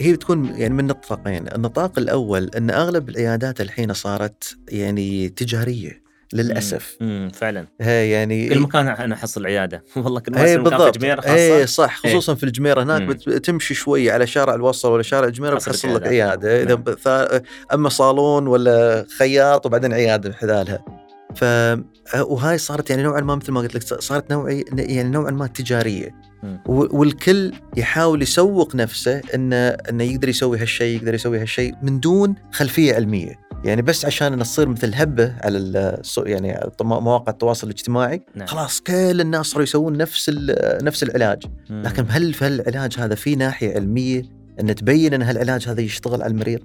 هي 0.00 0.12
بتكون 0.12 0.44
يعني 0.44 0.74
من 0.74 0.86
نطاقين، 0.86 1.48
النطاق 1.54 1.98
الأول 1.98 2.50
إن 2.56 2.70
أغلب 2.70 3.08
العيادات 3.08 3.60
الحين 3.60 3.92
صارت 3.92 4.56
يعني 4.68 5.28
تجارية 5.28 6.02
للأسف. 6.34 6.96
امم 7.02 7.30
فعلا. 7.34 7.66
هي 7.80 8.10
يعني 8.10 8.48
كل 8.48 8.58
مكان 8.60 8.88
أنا 8.88 9.14
أحصل 9.14 9.46
عيادة. 9.46 9.84
والله 9.96 10.20
كل 10.20 10.32
ما 10.32 10.44
هي 10.44 10.58
مكان 10.58 10.78
بالضبط. 10.78 10.98
جميرة 10.98 11.20
خاصه 11.20 11.56
اي 11.56 11.66
صح؟ 11.66 11.96
خصوصا 11.96 12.34
في 12.34 12.44
الجميرة 12.44 12.82
هناك 12.82 13.02
مم. 13.02 13.38
تمشي 13.38 13.74
شوي 13.74 14.10
على 14.10 14.26
شارع 14.26 14.54
الوصل 14.54 14.92
ولا 14.92 15.02
شارع 15.02 15.26
الجميرة 15.26 15.54
بتحصل 15.54 15.94
لك. 15.94 16.06
عيادة. 16.06 16.62
إذا 16.62 16.82
نعم. 17.06 17.40
أما 17.74 17.88
صالون 17.88 18.46
ولا 18.46 19.06
خياط 19.18 19.66
وبعدين 19.66 19.92
عيادة 19.92 20.30
بحذالها. 20.30 21.01
ف 21.34 21.44
وهاي 22.20 22.58
صارت 22.58 22.90
يعني 22.90 23.02
نوعا 23.02 23.20
ما 23.20 23.34
مثل 23.34 23.52
ما 23.52 23.60
قلت 23.60 23.74
لك 23.74 23.82
صارت 23.82 24.32
نوعي 24.32 24.64
يعني 24.72 25.08
نوعا 25.08 25.30
ما 25.30 25.46
تجارية 25.46 26.14
والكل 26.66 27.52
يحاول 27.76 28.22
يسوق 28.22 28.74
نفسه 28.74 29.20
إنه 29.34 29.56
إنه 29.56 30.04
يقدر 30.04 30.28
يسوي 30.28 30.58
هالشيء 30.58 30.96
يقدر 30.96 31.14
يسوي 31.14 31.38
هالشيء 31.38 31.74
من 31.82 32.00
دون 32.00 32.34
خلفية 32.52 32.94
علمية 32.94 33.38
يعني 33.64 33.82
بس 33.82 34.04
عشان 34.04 34.32
إنه 34.32 34.44
تصير 34.44 34.68
مثل 34.68 34.94
هبة 34.94 35.34
على 35.40 36.02
يعني 36.18 36.70
مواقع 36.80 37.32
التواصل 37.32 37.66
الاجتماعي 37.66 38.22
نعم. 38.34 38.46
خلاص 38.46 38.80
كل 38.80 39.20
الناس 39.20 39.46
صاروا 39.46 39.62
يسوون 39.62 39.96
نفس 39.96 40.30
نفس 40.82 41.02
العلاج. 41.02 41.42
لكن 41.70 42.04
هل 42.08 42.34
في 42.34 42.44
هالعلاج 42.44 42.94
هذا 42.98 43.14
في 43.14 43.36
ناحية 43.36 43.74
علمية 43.74 44.22
إن 44.60 44.74
تبين 44.74 45.14
إن 45.14 45.22
هالعلاج 45.22 45.68
هذا 45.68 45.80
يشتغل 45.80 46.22
على 46.22 46.30
المريض. 46.30 46.60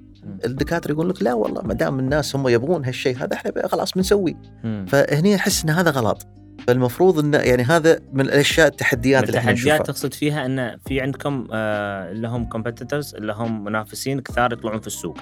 الدكاترة 0.46 0.92
يقول 0.92 1.10
لك 1.10 1.24
لا 1.24 1.34
والله 1.34 1.62
ما 1.62 1.74
دام 1.74 2.00
الناس 2.00 2.36
هم 2.36 2.48
يبغون 2.48 2.86
هالشيء 2.86 3.18
هذا 3.18 3.34
إحنا 3.34 3.68
خلاص 3.68 3.92
بنسويه. 3.92 4.42
فهني 4.88 5.36
احس 5.36 5.64
إن 5.64 5.70
هذا 5.70 5.92
غلط. 5.92 6.28
فالمفروض 6.68 7.20
انه 7.20 7.38
يعني 7.38 7.64
هذا 7.64 8.00
من 8.14 8.22
الأشياء 8.22 8.68
التحديات 8.68 9.24
اللي 9.24 9.38
إحنا 9.38 9.52
التحديات 9.52 9.76
نشوفها. 9.82 9.94
تقصد 9.94 10.14
فيها 10.14 10.46
إن 10.46 10.78
في 10.88 11.02
عندكم 11.02 11.48
آه 11.54 12.12
اللي 12.12 12.28
هم 12.28 12.46
competitors 12.46 13.16
اللي 13.16 13.34
هم 13.34 13.64
منافسين 13.64 14.20
كثار 14.20 14.54
يطلعون 14.54 14.80
في 14.80 14.88
السوق. 14.88 15.18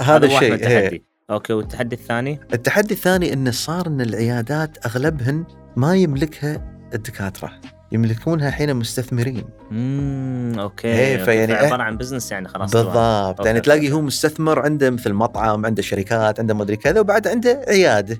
هذا 0.00 0.26
الشيء. 0.26 0.54
التحدي. 0.54 1.04
okay 1.30 1.52
والتحدي 1.52 1.96
الثاني؟ 1.96 2.40
التحدي 2.54 2.94
الثاني 2.94 3.32
انه 3.32 3.50
صار 3.50 3.86
إن 3.86 4.00
العيادات 4.00 4.86
أغلبهن 4.86 5.44
ما 5.76 5.96
يملكها 5.96 6.78
الدكاترة. 6.94 7.52
يملكونها 7.92 8.50
حين 8.50 8.76
مستثمرين. 8.76 9.44
امم 9.72 10.58
okay 10.58 10.88
إيه، 10.88 11.14
okay، 11.14 11.24
فيعني 11.24 11.52
عبارة 11.52 11.82
عن 11.82 11.96
business 11.96 12.32
يعني 12.32 12.48
خلاص 12.48 12.72
بالضبط. 12.72 13.46
يعني. 13.46 13.60
تلاقي 13.60 13.92
هو 13.92 14.00
مستثمر 14.00 14.58
عنده 14.58 14.90
مثل 14.90 15.12
مطعم 15.12 15.66
عنده 15.66 15.82
شركات 15.82 16.40
عنده 16.40 16.54
مدري 16.54 16.76
كذا 16.76 17.00
وبعد 17.00 17.28
عنده 17.28 17.64
عياده. 17.68 18.18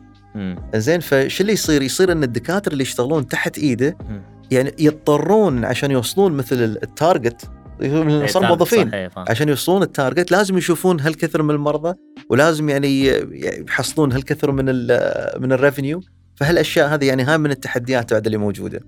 زين 0.74 1.00
فش 1.00 1.40
اللي 1.40 1.52
يصير؟ 1.52 1.82
يصير 1.82 2.12
إن 2.12 2.22
الدكاترة 2.22 2.72
اللي 2.72 2.82
يشتغلون 2.82 3.26
تحت 3.26 3.58
إيده 3.58 3.96
مم. 4.08 4.22
يعني 4.50 4.74
يضطرون 4.78 5.64
عشان 5.64 5.90
يوصلون 5.90 6.32
مثل 6.32 6.56
ال 6.82 6.92
target 6.92 7.50
إيه، 7.82 8.26
صار 8.26 8.46
موظفين. 8.46 8.94
إيه،. 8.94 9.10
عشان 9.16 9.48
يوصلون 9.48 9.82
ال 9.82 9.89
target 9.89 10.30
لازم 10.30 10.58
يشوفون 10.58 11.00
هالكثر 11.00 11.42
من 11.42 11.50
المرضى 11.54 11.94
ولازم 12.30 12.68
يعني 12.68 13.12
يحصلون 13.68 14.12
هالكثر 14.12 14.52
من 14.52 14.64
ال 14.68 15.00
من 15.42 15.52
ال 15.52 15.58
revenue 15.58 16.00
فهالأشياء 16.38 16.94
هذه 16.94 17.04
يعني 17.04 17.22
هاي 17.22 17.38
من 17.38 17.50
التحديات 17.50 18.12
بعد 18.12 18.26
اللي 18.26 18.38
موجودة. 18.38 18.80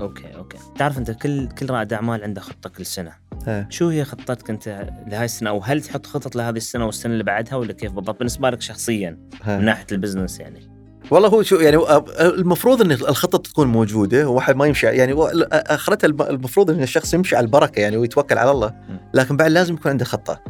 okay 0.00 0.34
okay. 0.36 0.58
تعرف 0.78 0.98
أنت 0.98 1.10
كل 1.10 1.48
كل 1.48 1.70
رائد 1.70 1.92
أعمال 1.92 2.22
عنده 2.22 2.40
خطة 2.40 2.70
كل 2.70 2.86
سنة. 2.86 3.12
ها. 3.46 3.66
شو 3.70 3.88
هي 3.88 4.04
خطتك 4.04 4.50
أنت 4.50 4.88
لهاي 5.06 5.24
السنة؟ 5.24 5.50
أو 5.50 5.60
هل 5.60 5.82
تحط 5.82 6.06
خطط 6.06 6.36
لهذه 6.36 6.56
السنة 6.56 6.86
والسنة 6.86 7.12
اللي 7.12 7.24
بعدها 7.24 7.54
ولا 7.54 7.72
كيف 7.72 7.92
بالضبط؟ 7.92 8.18
بالنسبة 8.18 8.50
لك 8.50 8.60
شخصيا 8.60 9.18
ها. 9.42 9.58
من 9.58 9.64
ناحية 9.64 9.86
ال 9.92 9.97
business 9.97 10.40
يعني. 10.40 10.70
والله 11.10 11.28
هو 11.28 11.42
شو 11.42 11.56
يعني 11.56 11.76
المفروض 12.20 12.80
إن 12.80 12.92
الخطط 12.92 13.46
تكون 13.46 13.66
موجودة 13.66 14.28
وواحد 14.28 14.56
ما 14.56 14.66
يمشي 14.66 14.86
يعني 14.86 15.14
اخرتها 15.52 16.08
المفروض 16.08 16.70
إن 16.70 16.82
الشخص 16.82 17.14
يمشي 17.14 17.36
على 17.36 17.44
البركة 17.44 17.80
يعني 17.80 17.96
ويتوكل 17.96 18.38
على 18.38 18.50
الله. 18.50 18.74
لكن 19.14 19.36
بعد 19.36 19.50
لازم 19.50 19.74
يكون 19.74 19.90
عنده 19.90 20.04
خطة. 20.04 20.40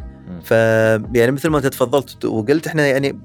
ف 0.43 0.51
يعني 1.15 1.31
مثل 1.31 1.49
ما 1.49 1.57
أنت 1.57 1.67
تفضلت 1.67 2.25
وقلت 2.25 2.67
إحنا 2.67 2.87
يعني 2.87 3.21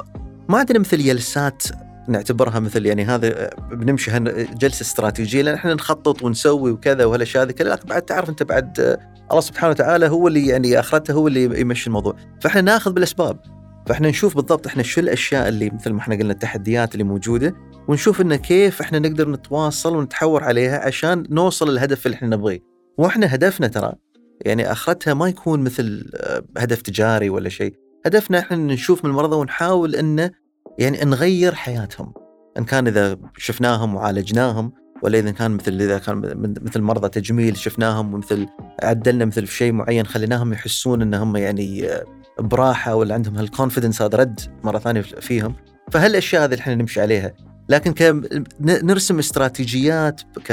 ما 0.49 0.59
عندنا 0.59 0.79
مثل 0.79 0.99
جلسات 0.99 1.63
نعتبرها 2.09 2.61
مثل 2.61 2.87
يعني 2.87 3.05
هذا 3.05 3.51
بنمشي 3.71 4.11
جلسة 4.59 4.83
استراتيجية 4.83 5.43
لأن 5.43 5.55
إحنا 5.55 5.75
نخطط 5.75 6.23
ونسوي 6.23 6.71
وكذا 6.71 7.05
وهالاشياء 7.05 7.45
هذه 7.45 7.53
كلها 7.53 7.79
بعد 7.85 8.03
تعرف 8.03 8.29
أنت 8.29 8.43
بعد 8.43 8.99
الله 9.31 9.41
سبحانه 9.41 9.71
وتعالى 9.71 10.09
هو 10.09 10.29
اللي 10.29 10.47
يعني 10.47 10.81
آخرته 10.81 11.13
هو 11.13 11.29
اللي 11.29 11.61
يمشي 11.61 11.87
الموضوع. 11.87 12.17
فإحنا 12.41 12.61
ناخذ 12.61 12.93
بالأسباب. 12.93 13.41
فإحنا 13.87 14.09
نشوف 14.09 14.35
بالضبط 14.35 14.67
إحنا 14.67 14.83
شو 14.83 15.01
الأشياء 15.01 15.49
اللي 15.49 15.71
مثل 15.71 15.93
ما 15.93 16.01
إحنا 16.01 16.15
قلنا 16.15 16.33
التحديات 16.33 16.93
اللي 16.93 17.05
موجودة 17.05 17.55
ونشوف 17.89 18.21
انه 18.21 18.37
كيف 18.37 18.81
إحنا 18.81 18.99
نقدر 18.99 19.31
نتواصل 19.31 19.97
ونتحور 19.97 20.45
عليها 20.45 20.87
عشان 20.87 21.25
نوصل 21.31 21.71
للهدف 21.71 22.07
اللي 22.07 22.15
إحنا 22.15 22.29
نبغيه. 22.29 22.61
وإحنا 22.99 23.35
هدفنا 23.35 23.67
ترى 23.67 23.93
يعني 24.41 24.73
آخرتها 24.73 25.15
ما 25.15 25.29
يكون 25.29 25.61
مثل 25.61 26.11
آه، 26.15 26.45
هدف 26.59 26.83
تجاري 26.83 27.31
ولا 27.31 27.49
شيء. 27.49 27.75
هدفنا 28.07 28.39
إحنا 28.39 28.57
نشوف 28.57 29.05
من 29.05 29.11
المرضى 29.11 29.37
ونحاول 29.37 29.95
إنه 29.95 30.31
يعني 30.79 30.99
نغير 31.05 31.55
حياتهم. 31.55 32.13
إن 32.59 32.65
كان 32.65 32.87
إذا 32.87 33.17
شفناهم 33.37 33.95
وعالجناهم 33.95 34.73
ولا 35.03 35.19
إذا 35.19 35.31
كان 35.31 35.51
مثل 35.51 35.73
إذا 35.73 35.99
كان 35.99 36.17
مثل 36.63 36.81
مرضى 36.81 37.09
تجميل 37.09 37.57
شفناهم 37.57 38.15
ومثل 38.15 38.47
عدلنا 38.83 39.25
مثل 39.25 39.47
في 39.47 39.57
شيء 39.57 39.73
معين 39.73 40.07
خليناهم 40.07 40.53
يحسون 40.53 41.03
انهم 41.03 41.37
يعني 41.37 41.89
آه، 41.89 42.05
براحة 42.39 42.95
ولا 42.95 43.15
عندهم 43.15 43.37
هالكونفدنس 43.37 44.03
هذا 44.03 44.19
رد 44.19 44.41
مرة 44.65 44.79
ثانية 44.79 45.01
فيهم. 45.01 45.55
فهالأشياء 45.93 46.45
هذه 46.45 46.53
اللي 46.53 46.61
إحنا 46.61 46.75
نمشي 46.75 47.01
عليها. 47.01 47.33
لكن 47.69 47.93
ك 47.93 48.23
نرسم 48.61 49.19
استراتيجيات 49.19 50.21
ك 50.45 50.51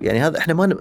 يعني 0.00 0.20
هذا 0.20 0.38
إحنا 0.38 0.54
ما 0.54 0.66
ن... 0.66 0.76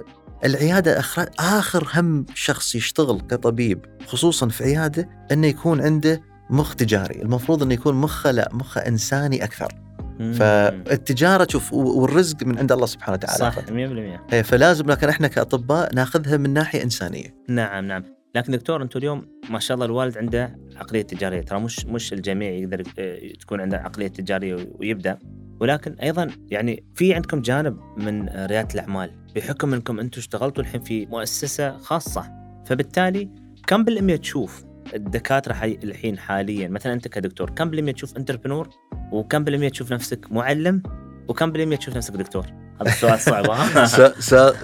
العيادة 0.45 0.99
اخر 0.99 1.29
آخر 1.39 1.87
هم 1.95 2.25
شخص 2.35 2.75
يشتغل 2.75 3.21
كطبيب 3.21 3.85
خصوصا 4.07 4.47
في 4.47 4.63
عيادة 4.63 5.09
إنه 5.31 5.47
يكون 5.47 5.81
عنده 5.81 6.21
مخ 6.49 6.75
تجاري، 6.75 7.21
المفروض 7.21 7.63
إنه 7.63 7.73
يكون 7.73 7.95
مخه 7.95 8.31
لا 8.31 8.49
مخه 8.53 8.81
إنساني 8.81 9.43
أكثر،. 9.43 9.83
فالتجارة 10.19 11.47
شوف 11.49 11.73
والرزق 11.73 12.43
من 12.43 12.59
عند 12.59 12.71
الله 12.71 12.85
سبحانه 12.85 13.13
وتعالى. 13.13 13.37
صح 13.37 13.59
100% 13.59 14.33
إيه، 14.33 14.41
فلازم 14.41 14.85
لكن 14.85 15.09
إحنا 15.09 15.27
كأطباء 15.27 15.95
ناخذها 15.95 16.37
من 16.37 16.53
ناحية 16.53 16.83
إنسانية. 16.83 17.35
نعم 17.49 17.85
نعم. 17.85 18.03
لكن 18.35 18.51
دكتور 18.51 18.81
أنتم 18.81 18.99
اليوم 18.99 19.25
ما 19.49 19.59
شاء 19.59 19.75
الله 19.75 19.85
الوالد 19.85 20.17
عنده 20.17 20.59
عقلية 20.75 21.01
تجارية. 21.01 21.41
ترى 21.41 21.59
مش 21.59 21.85
مش 21.85 22.13
الجميع 22.13 22.51
يقدر 22.51 22.83
آه، 22.99 23.19
تكون 23.39 23.61
عنده 23.61 23.77
عقلية 23.77 24.07
تجارية 24.07 24.69
ويبدأ. 24.79 25.19
ولكن 25.59 25.93
أيضا 25.93 26.29
يعني 26.49 26.85
في 26.95 27.13
عندكم 27.13 27.41
جانب 27.41 27.77
من 27.97 28.29
ريادة 28.29 28.73
الأعمال. 28.73 29.11
بحكم 29.35 29.73
إنكم 29.73 29.99
أنتم 29.99 30.19
اشتغلتوا 30.19 30.63
الحين 30.63 30.81
في 30.81 31.05
مؤسسة 31.05 31.77
خاصة. 31.77 32.23
فبالتالي 32.65 33.29
كم 33.67 33.83
بالمية 33.83 34.15
تشوف 34.15 34.63
الدكاترة 34.95 35.53
حي... 35.53 35.79
الحين 35.83 36.19
حاليا 36.19 36.67
مثلا 36.67 36.93
أنت 36.93 37.07
كدكتور 37.07 37.49
كم 37.49 37.69
بالمية 37.69 37.93
تشوف 37.93 38.17
انتربرنور 38.17 38.69
وكم 39.11 39.43
بالمية 39.43 39.69
تشوف 39.69 39.93
نفسك 39.93 40.31
معلم 40.31 40.83
وكم 41.27 41.51
بالمية 41.51 41.77
تشوف 41.77 41.97
نفسك 41.97 42.13
دكتور 42.13 42.45
هذا 42.81 42.89
السؤال 42.89 43.19
صعب 43.19 43.45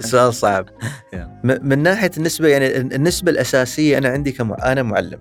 سؤال 0.10 0.34
صعب. 0.34 0.68
من 1.44 1.78
ناحية 1.78 2.10
النسبة 2.16 2.48
يعني 2.48 2.76
النسبة 2.76 3.30
الأساسية 3.30 3.98
أنا 3.98 4.08
عندي 4.08 4.32
كم 4.32 4.52
أنا 4.52 4.82
معلم. 4.82 5.20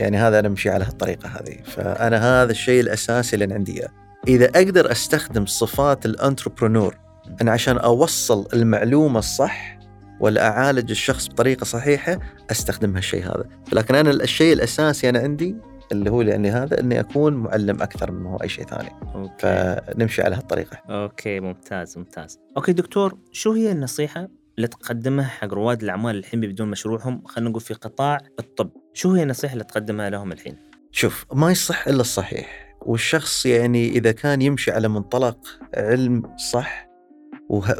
يعني 0.00 0.16
هذا 0.16 0.38
أنا 0.38 0.48
امشي 0.48 0.70
على 0.70 0.84
هالطريقة 0.84 1.28
هذه، 1.28 1.62
فأنا 1.64 2.42
هذا 2.42 2.50
الشيء 2.50 2.80
الأساسي 2.80 3.36
اللي 3.36 3.54
عندي 3.54 3.80
إياه. 3.80 3.88
إذا 4.28 4.46
أقدر 4.46 4.92
أستخدم 4.92 5.46
صفات 5.46 6.06
ال 6.06 6.13
entrepreneur 6.13 6.96
أنا 7.42 7.52
عشان 7.52 7.78
أوصل 7.78 8.48
المعلومة 8.54 9.18
الصح 9.18 9.79
ولا 10.20 10.48
اعالج 10.48 10.90
الشخص 10.90 11.28
بطريقة 11.28 11.64
صحيحة 11.64 12.18
أستخدم 12.50 12.94
هالشيء 12.96 13.24
هذا، 13.24 13.44
لكن 13.72 13.94
أنا 13.94 14.10
الشيء 14.10 14.52
الأساسي 14.52 15.08
أنا 15.08 15.18
عندي 15.18 15.56
اللي 15.92 16.10
هو 16.10 16.22
يعني 16.22 16.50
هذا 16.50 16.80
إني 16.80 17.00
أكون 17.00 17.32
معلم 17.32 17.82
أكثر 17.82 18.10
من 18.10 18.26
هو 18.26 18.36
أي 18.36 18.48
شيء 18.48 18.64
ثاني، 18.64 18.90
okay. 19.14 19.34
فنمشي 19.38 20.22
على 20.22 20.36
هالطريقة. 20.36 20.76
okay 20.90 21.40
ممتاز 21.40 21.98
ممتاز. 21.98 22.38
okay 22.56 22.72
دكتور 22.72 23.18
شو 23.32 23.52
هي 23.52 23.72
النصيحة 23.72 24.28
اللي 24.56 24.68
تقدمها 24.68 25.24
حق 25.24 25.54
رواد 25.54 25.82
الأعمال 25.82 26.16
الحين 26.16 26.40
بيبدون 26.40 26.68
مشروعهم؟ 26.68 27.22
خلينا 27.26 27.50
نقول 27.50 27.62
في 27.62 27.74
قطاع 27.74 28.18
الطب. 28.38 28.70
شو 28.94 29.12
هي 29.12 29.22
النصيحة 29.22 29.52
اللي 29.52 29.64
تقدمها 29.64 30.10
لهم 30.10 30.32
الحين؟ 30.32 30.56
شوف 30.92 31.26
ما 31.32 31.50
يصح 31.50 31.88
إلا 31.88 32.00
الصحيح. 32.00 32.76
والشخص 32.80 33.46
يعني 33.46 33.88
إذا 33.88 34.12
كان 34.12 34.42
يمشي 34.42 34.70
على 34.70 34.88
منطلق 34.88 35.38
علم 35.76 36.22
صح 36.52 36.89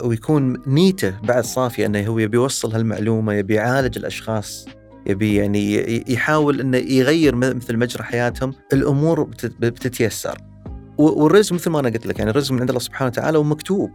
ويكون 0.05 0.57
نيته 0.67 1.15
بعد 1.23 1.45
صافية 1.45 1.87
إنه 1.87 2.07
هو 2.07 2.19
يبي 2.19 2.37
يوصل 2.37 2.73
هالمعلومة 2.73 3.33
يبي 3.35 3.55
يعالج 3.55 3.99
الأشخاص 3.99 4.67
يبي 5.07 5.35
يعني 5.35 6.05
يحاول 6.13 6.61
إنه 6.61 6.77
يغير 6.79 7.35
مثل 7.35 7.77
مجرى 7.77 8.03
حياتهم. 8.03 8.53
الأمور 8.73 9.23
بت- 9.23 9.47
بتتيسر. 9.61 10.39
والرزق 10.99 11.53
مثل 11.53 11.71
ما 11.71 11.81
أنا 11.81 11.89
قلت 11.89 12.07
لك 12.07 12.19
يعني 12.19 12.31
الرزق 12.31 12.53
من 12.53 12.61
عند 12.61 12.69
الله 12.69 12.81
سبحانه 12.81 13.09
وتعالى 13.09 13.39
ومكتوب. 13.39 13.91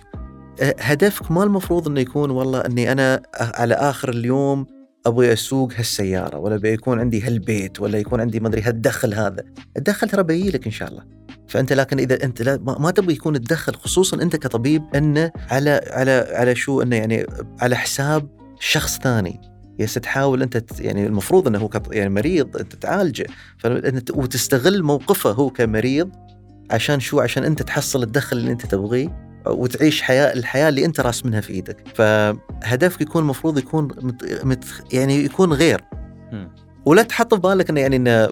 أه، 0.61 0.75
هدفك 0.79 1.31
ما 1.31 1.43
المفروض 1.43 1.87
إنه 1.87 1.99
يكون 1.99 2.29
والله 2.29 2.59
إني 2.59 2.91
أنا 2.91 3.21
على 3.39 3.73
آخر 3.73 4.09
اليوم 4.09 4.65
ابغي 5.05 5.33
أسوق 5.33 5.73
هالسيارة 5.75 6.37
ولا 6.37 6.57
بيكون 6.57 6.99
عندي 6.99 7.21
هالبيت 7.21 7.79
ولا 7.79 7.97
يكون 7.99 8.21
عندي 8.21 8.39
ما 8.39 8.47
أدري 8.47 8.61
هالدخل 8.61 9.13
هذا. 9.13 9.43
الدخل 9.77 10.09
ترى 10.09 10.23
بيجيلك 10.23 10.65
إن 10.65 10.71
شاء 10.71 10.89
الله. 10.89 11.03
فأنت 11.47 11.73
لكن 11.73 11.99
إذا 11.99 12.23
أنت 12.23 12.41
لا 12.41 12.59
ما, 12.79 12.91
تبغى 12.91 13.13
يكون 13.13 13.35
الدخل 13.35 13.75
خصوصا 13.75 14.21
أنت 14.21 14.35
كطبيب 14.35 14.83
أنه 14.95 15.31
على 15.49 15.81
على 15.91 16.27
على 16.31 16.55
شو؟ 16.55 16.81
أنه 16.81 16.95
يعني 16.95 17.25
على 17.61 17.75
حساب 17.75 18.29
شخص 18.59 18.99
ثاني. 18.99 19.41
يس 19.79 19.93
تحاول 19.93 20.41
أنت 20.41 20.79
يعني 20.79 21.05
المفروض 21.05 21.47
أنه 21.47 21.59
هو 21.59 21.69
يعني 21.91 22.09
مريض 22.09 22.57
أنت 22.57 22.75
تعالجه. 22.75 23.27
وتستغل 24.13 24.83
موقفه 24.83 25.31
هو 25.31 25.49
كمريض 25.49 26.09
عشان 26.71 26.99
شو؟ 26.99 27.19
عشان 27.19 27.43
أنت 27.43 27.61
تحصل 27.61 28.03
الدخل 28.03 28.37
اللي 28.37 28.51
أنت 28.51 28.65
تبغيه 28.65 29.25
وتعيش 29.47 30.01
حياه 30.01 30.33
الحياة 30.33 30.69
اللي 30.69 30.85
أنت 30.85 30.99
راس 30.99 31.25
منها 31.25 31.41
في 31.41 31.53
إيدك. 31.53 31.83
فهدفك 31.95 33.01
يكون 33.01 33.21
المفروض 33.21 33.57
يكون 33.57 33.87
مت 34.43 34.65
يعني 34.93 35.25
يكون 35.25 35.53
غير. 35.53 35.81
ولا 36.85 37.01
تحط 37.03 37.33
في 37.33 37.41
بالك 37.41 37.69
إنه 37.69 37.81
يعني 37.81 37.95
إنه 37.95 38.25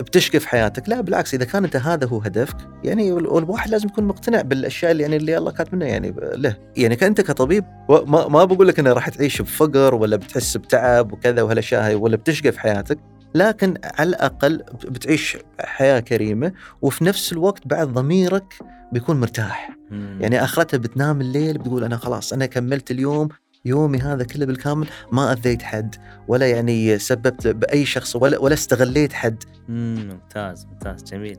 بتشقى 0.00 0.40
في 0.40 0.48
حياتك. 0.48 0.88
لا 0.88 1.00
بالعكس 1.00 1.34
إذا 1.34 1.44
كان 1.44 1.64
أنت 1.64 1.76
هذا 1.76 2.06
هو 2.06 2.18
هدفك 2.18 2.56
يعني 2.84 3.12
والواحد 3.12 3.70
لازم 3.70 3.88
يكون 3.88 4.04
مقتنع 4.04 4.42
بالأشياء 4.42 4.92
اللي 4.92 5.02
يعني 5.02 5.16
اللي 5.16 5.38
الله 5.38 5.50
كاتب 5.50 5.82
يعني 5.82 6.14
له. 6.18 6.56
يعني 6.76 6.96
كأنت 6.96 7.20
كطبيب 7.20 7.64
ما 7.88 8.28
ما 8.28 8.44
بقول 8.44 8.68
لك 8.68 8.78
إنه 8.78 8.92
راح 8.92 9.08
تعيش 9.08 9.42
بفقر 9.42 9.94
ولا 9.94 10.16
بتحس 10.16 10.56
بتعب 10.56 11.12
وكذا 11.12 11.42
وهالأشياء 11.42 11.86
هاي 11.86 11.94
ولا 11.94 12.16
بتشقى 12.16 12.52
في 12.52 12.60
حياتك 12.60 12.98
لكن 13.34 13.74
على 13.84 14.08
الأقل 14.08 14.62
بتعيش 14.84 15.36
حياة 15.60 16.00
كريمة 16.00 16.52
وفي 16.82 17.04
نفس 17.04 17.32
الوقت 17.32 17.66
بعد 17.66 17.88
ضميرك 17.88 18.54
بيكون 18.92 19.20
مرتاح. 19.20 19.70
مم. 19.90 20.18
يعني 20.20 20.44
آخرتها 20.44 20.78
بتنام 20.78 21.20
الليل 21.20 21.58
بتقول 21.58 21.84
أنا 21.84 21.96
خلاص 21.96 22.32
أنا 22.32 22.46
كملت 22.46 22.90
اليوم 22.90 23.28
يومي 23.66 23.98
هذا 23.98 24.24
كله 24.24 24.46
بالكامل 24.46 24.86
ما 25.12 25.32
أذيت 25.32 25.62
حد 25.62 25.94
ولا 26.28 26.46
يعني 26.46 26.98
سببت 26.98 27.46
بأي 27.46 27.86
شخص 27.86 28.16
ولا 28.16 28.38
ولا 28.38 28.54
استغليت 28.54 29.12
حد. 29.12 29.44
مم، 29.68 30.08
ممتاز 30.12 30.66
ممتاز 30.66 31.02
جميل. 31.02 31.38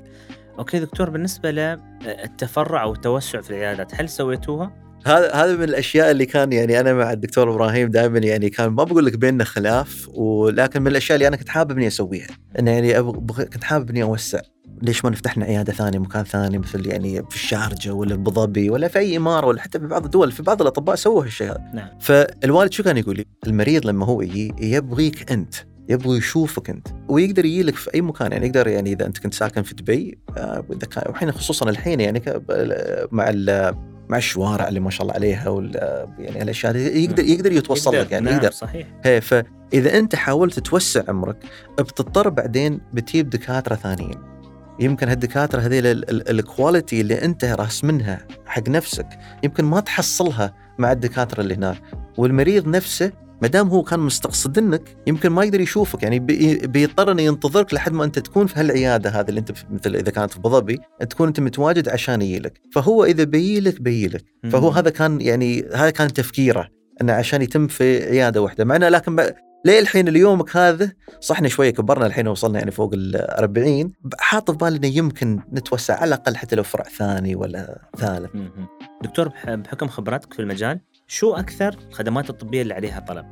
أوكي 0.60 0.80
دكتور 0.80 1.10
بالنسبة 1.10 1.52
للتفرع 1.52 2.84
أو 2.84 2.94
التوسع 2.94 3.42
في 3.42 3.50
العيادات 3.50 3.92
هل 3.96 4.10
سويتوها؟ 4.10 4.88
هذا 5.06 5.34
هذا 5.34 5.56
من 5.56 5.64
الأشياء 5.64 6.12
اللي 6.12 6.26
كان 6.26 6.54
يعني 6.54 6.80
أنا 6.80 6.94
مع 6.94 7.12
الدكتور 7.12 7.52
إبراهيم 7.52 7.90
دائما 7.90 8.20
يعني 8.20 8.50
كان 8.50 8.68
ما 8.68 8.84
بقول 8.84 9.06
لك 9.06 9.18
بيننا 9.18 9.44
خلاف 9.44 10.10
ولكن 10.14 10.82
من 10.82 10.88
الأشياء 10.88 11.16
اللي 11.16 11.28
أنا 11.28 11.38
كنت 11.38 11.50
حابب 11.50 11.72
إني 11.72 11.88
أسويها. 11.88 12.28
انه 12.60 12.72
يعني 12.72 13.04
كنت 13.34 13.64
حابب 13.64 13.90
إني 13.90 14.04
أوسع. 14.04 14.40
ليش 14.82 15.06
ما 15.06 15.12
نفتح 15.12 15.38
لنا 15.38 15.46
عيادة 15.46 15.74
ثانية 15.74 16.00
مكان 16.00 16.24
ثاني 16.24 16.58
مثل 16.58 16.88
يعني 16.88 17.24
في 17.30 17.36
الشارجة 17.36 17.94
ولا 17.94 18.14
أبو 18.14 18.32
ظبي 18.32 18.70
ولا 18.70 18.88
في 18.88 19.00
أي 19.00 19.18
إمارة 19.18 19.48
ولا 19.48 19.62
حتى 19.62 19.80
في 19.80 19.88
بعض 19.88 20.06
الدول 20.06 20.32
في 20.32 20.44
بعض 20.44 20.62
الأطباء 20.62 20.96
سووا 20.96 21.24
هالشيء 21.24 21.48
هذا. 21.48 21.72
نعم. 21.74 21.90
فالوالد 22.00 22.72
شو 22.72 22.84
كان 22.84 22.98
يقول؟ 22.98 23.16
لي؟ 23.16 23.26
المريض 23.48 23.86
لما 23.86 24.06
هو 24.06 24.22
يجي 24.22 24.54
يبغيك 24.60 25.32
أنت 25.32 25.56
يبغى 25.90 26.18
يشوفك 26.18 26.70
أنت 26.70 26.88
ويقدر 27.08 27.46
يجي 27.46 27.64
لك 27.64 27.76
في 27.76 27.94
أي 27.94 28.02
مكان. 28.02 28.32
يعني 28.32 28.46
يقدر 28.46 28.68
يعني 28.68 28.94
إذا 28.94 29.06
أنت 29.06 29.18
كنت 29.18 29.34
ساكن 29.34 29.64
في 29.64 29.76
دبي 29.76 30.20
آه، 30.38 30.66
واذا 30.70 30.88
كان 30.88 31.04
والحين 31.08 31.32
خصوصا 31.32 31.70
الحين 31.70 32.00
يعني 32.00 32.24
مع 33.12 33.32
مع 34.10 34.18
الشوارع 34.18 34.68
اللي 34.68 34.80
ما 34.80 34.90
شاء 34.90 35.02
الله 35.02 35.14
عليها 35.14 35.50
وال 35.50 35.76
يعني 36.20 36.44
الأشياء 36.44 36.72
هذه 36.72 36.98
يقدر 36.98 37.24
يقدر 37.24 37.52
يتوصل 37.52 37.96
لك 37.96 38.12
يعني 38.12 38.26
نعم 38.26 38.36
يقدر. 38.36 38.52
صحيح. 38.52 38.88
هي 39.04 39.22
فإذا 39.22 39.98
أنت 40.00 40.16
حاولت 40.16 40.60
توسع 40.60 41.04
عمرك 41.08 41.38
بتضطر 41.80 42.30
بعدين 42.30 42.82
بتجيب 42.94 43.30
دكاترة 43.30 43.76
ثانيين. 43.76 44.27
يمكن 44.80 45.10
هالدكاترة 45.10 45.60
هذيل 45.60 45.86
ال- 45.88 46.10
ال- 46.10 46.30
الكواليتي 46.40 47.02
اللي 47.02 47.26
أنت 47.26 47.46
راس 47.46 47.84
منها 47.84 48.20
حق 48.46 48.70
نفسك 48.70 49.08
يمكن 49.44 49.66
ما 49.66 49.80
تحصلها 49.80 50.54
مع 50.78 50.92
الدكاترة 50.92 51.42
اللي 51.42 51.54
هناك 51.56 51.82
والمريض 52.18 52.68
نفسه 52.68 53.12
ما 53.42 53.48
دام 53.48 53.68
هو 53.70 53.84
كان 53.84 54.00
مستقصدنك 54.00 54.82
يمكن 55.08 55.30
ما 55.30 55.44
يقدر 55.44 55.62
يشوفك 55.62 56.04
يعني 56.04 56.20
بي- 56.20 56.68
بيضطر 56.68 57.12
إنه 57.12 57.22
ينتظرك 57.22 57.74
لحد 57.74 57.92
ما 57.94 58.04
أنت 58.04 58.20
تكون 58.20 58.48
في 58.48 58.60
هالعيادة 58.60 59.10
هذه 59.10 59.30
اللي 59.30 59.40
أنت 59.40 59.52
مثل 59.72 59.96
إذا 59.96 60.12
كانت 60.12 60.32
في 60.32 60.38
ابو 60.40 60.62
تكون 61.10 61.28
أنت 61.28 61.40
متواجد 61.40 61.90
عشان 61.90 62.22
يجيلك 62.22 62.62
فهو 62.74 63.06
إذا 63.06 63.24
بيجيلك 63.24 63.82
بيجيلك 63.82 64.24
فهو. 64.52 64.70
هذا 64.70 64.90
كان 64.90 65.22
يعني 65.22 65.66
هذا 65.74 65.90
كان 65.90 66.14
تفكيره 66.14 66.68
إنه 67.02 67.14
عشان 67.14 67.42
يتم 67.42 67.68
في 67.68 68.04
عيادة 68.04 68.42
واحدة 68.42 68.66
مع 68.66 68.76
إنه 68.76 68.90
لكن. 68.90 69.16
ليه 69.66 69.80
الحين 69.80 70.10
ليومك 70.10 70.58
هذا 70.58 70.92
صحنا 71.20 71.48
شوية 71.48 71.70
كبرنا 71.70 72.06
الحين 72.06 72.28
وصلنا 72.28 72.60
يعني 72.60 72.72
فوق 72.72 72.92
ال 72.94 73.16
40 73.32 73.92
حاط 74.20 74.52
في 74.52 74.58
بالي 74.58 74.98
يمكن 74.98 75.40
نتوسع 75.54 75.94
على 75.96 76.08
الأقل 76.08 76.36
حتى 76.36 76.56
لو 76.56 76.64
فرع 76.64 76.84
ثاني 76.84 77.36
ولا 77.36 77.82
ثالث. 77.98 78.32
دكتور 79.04 79.28
بح- 79.28 79.50
بحكم 79.56 79.88
خبراتك 79.88 80.34
في 80.34 80.40
المجال 80.42 80.80
شو 81.08 81.34
أكثر 81.34 81.76
الخدمات 81.90 82.30
الطبية 82.30 82.62
اللي 82.62 82.74
عليها 82.74 83.00
طلب؟ 83.00 83.26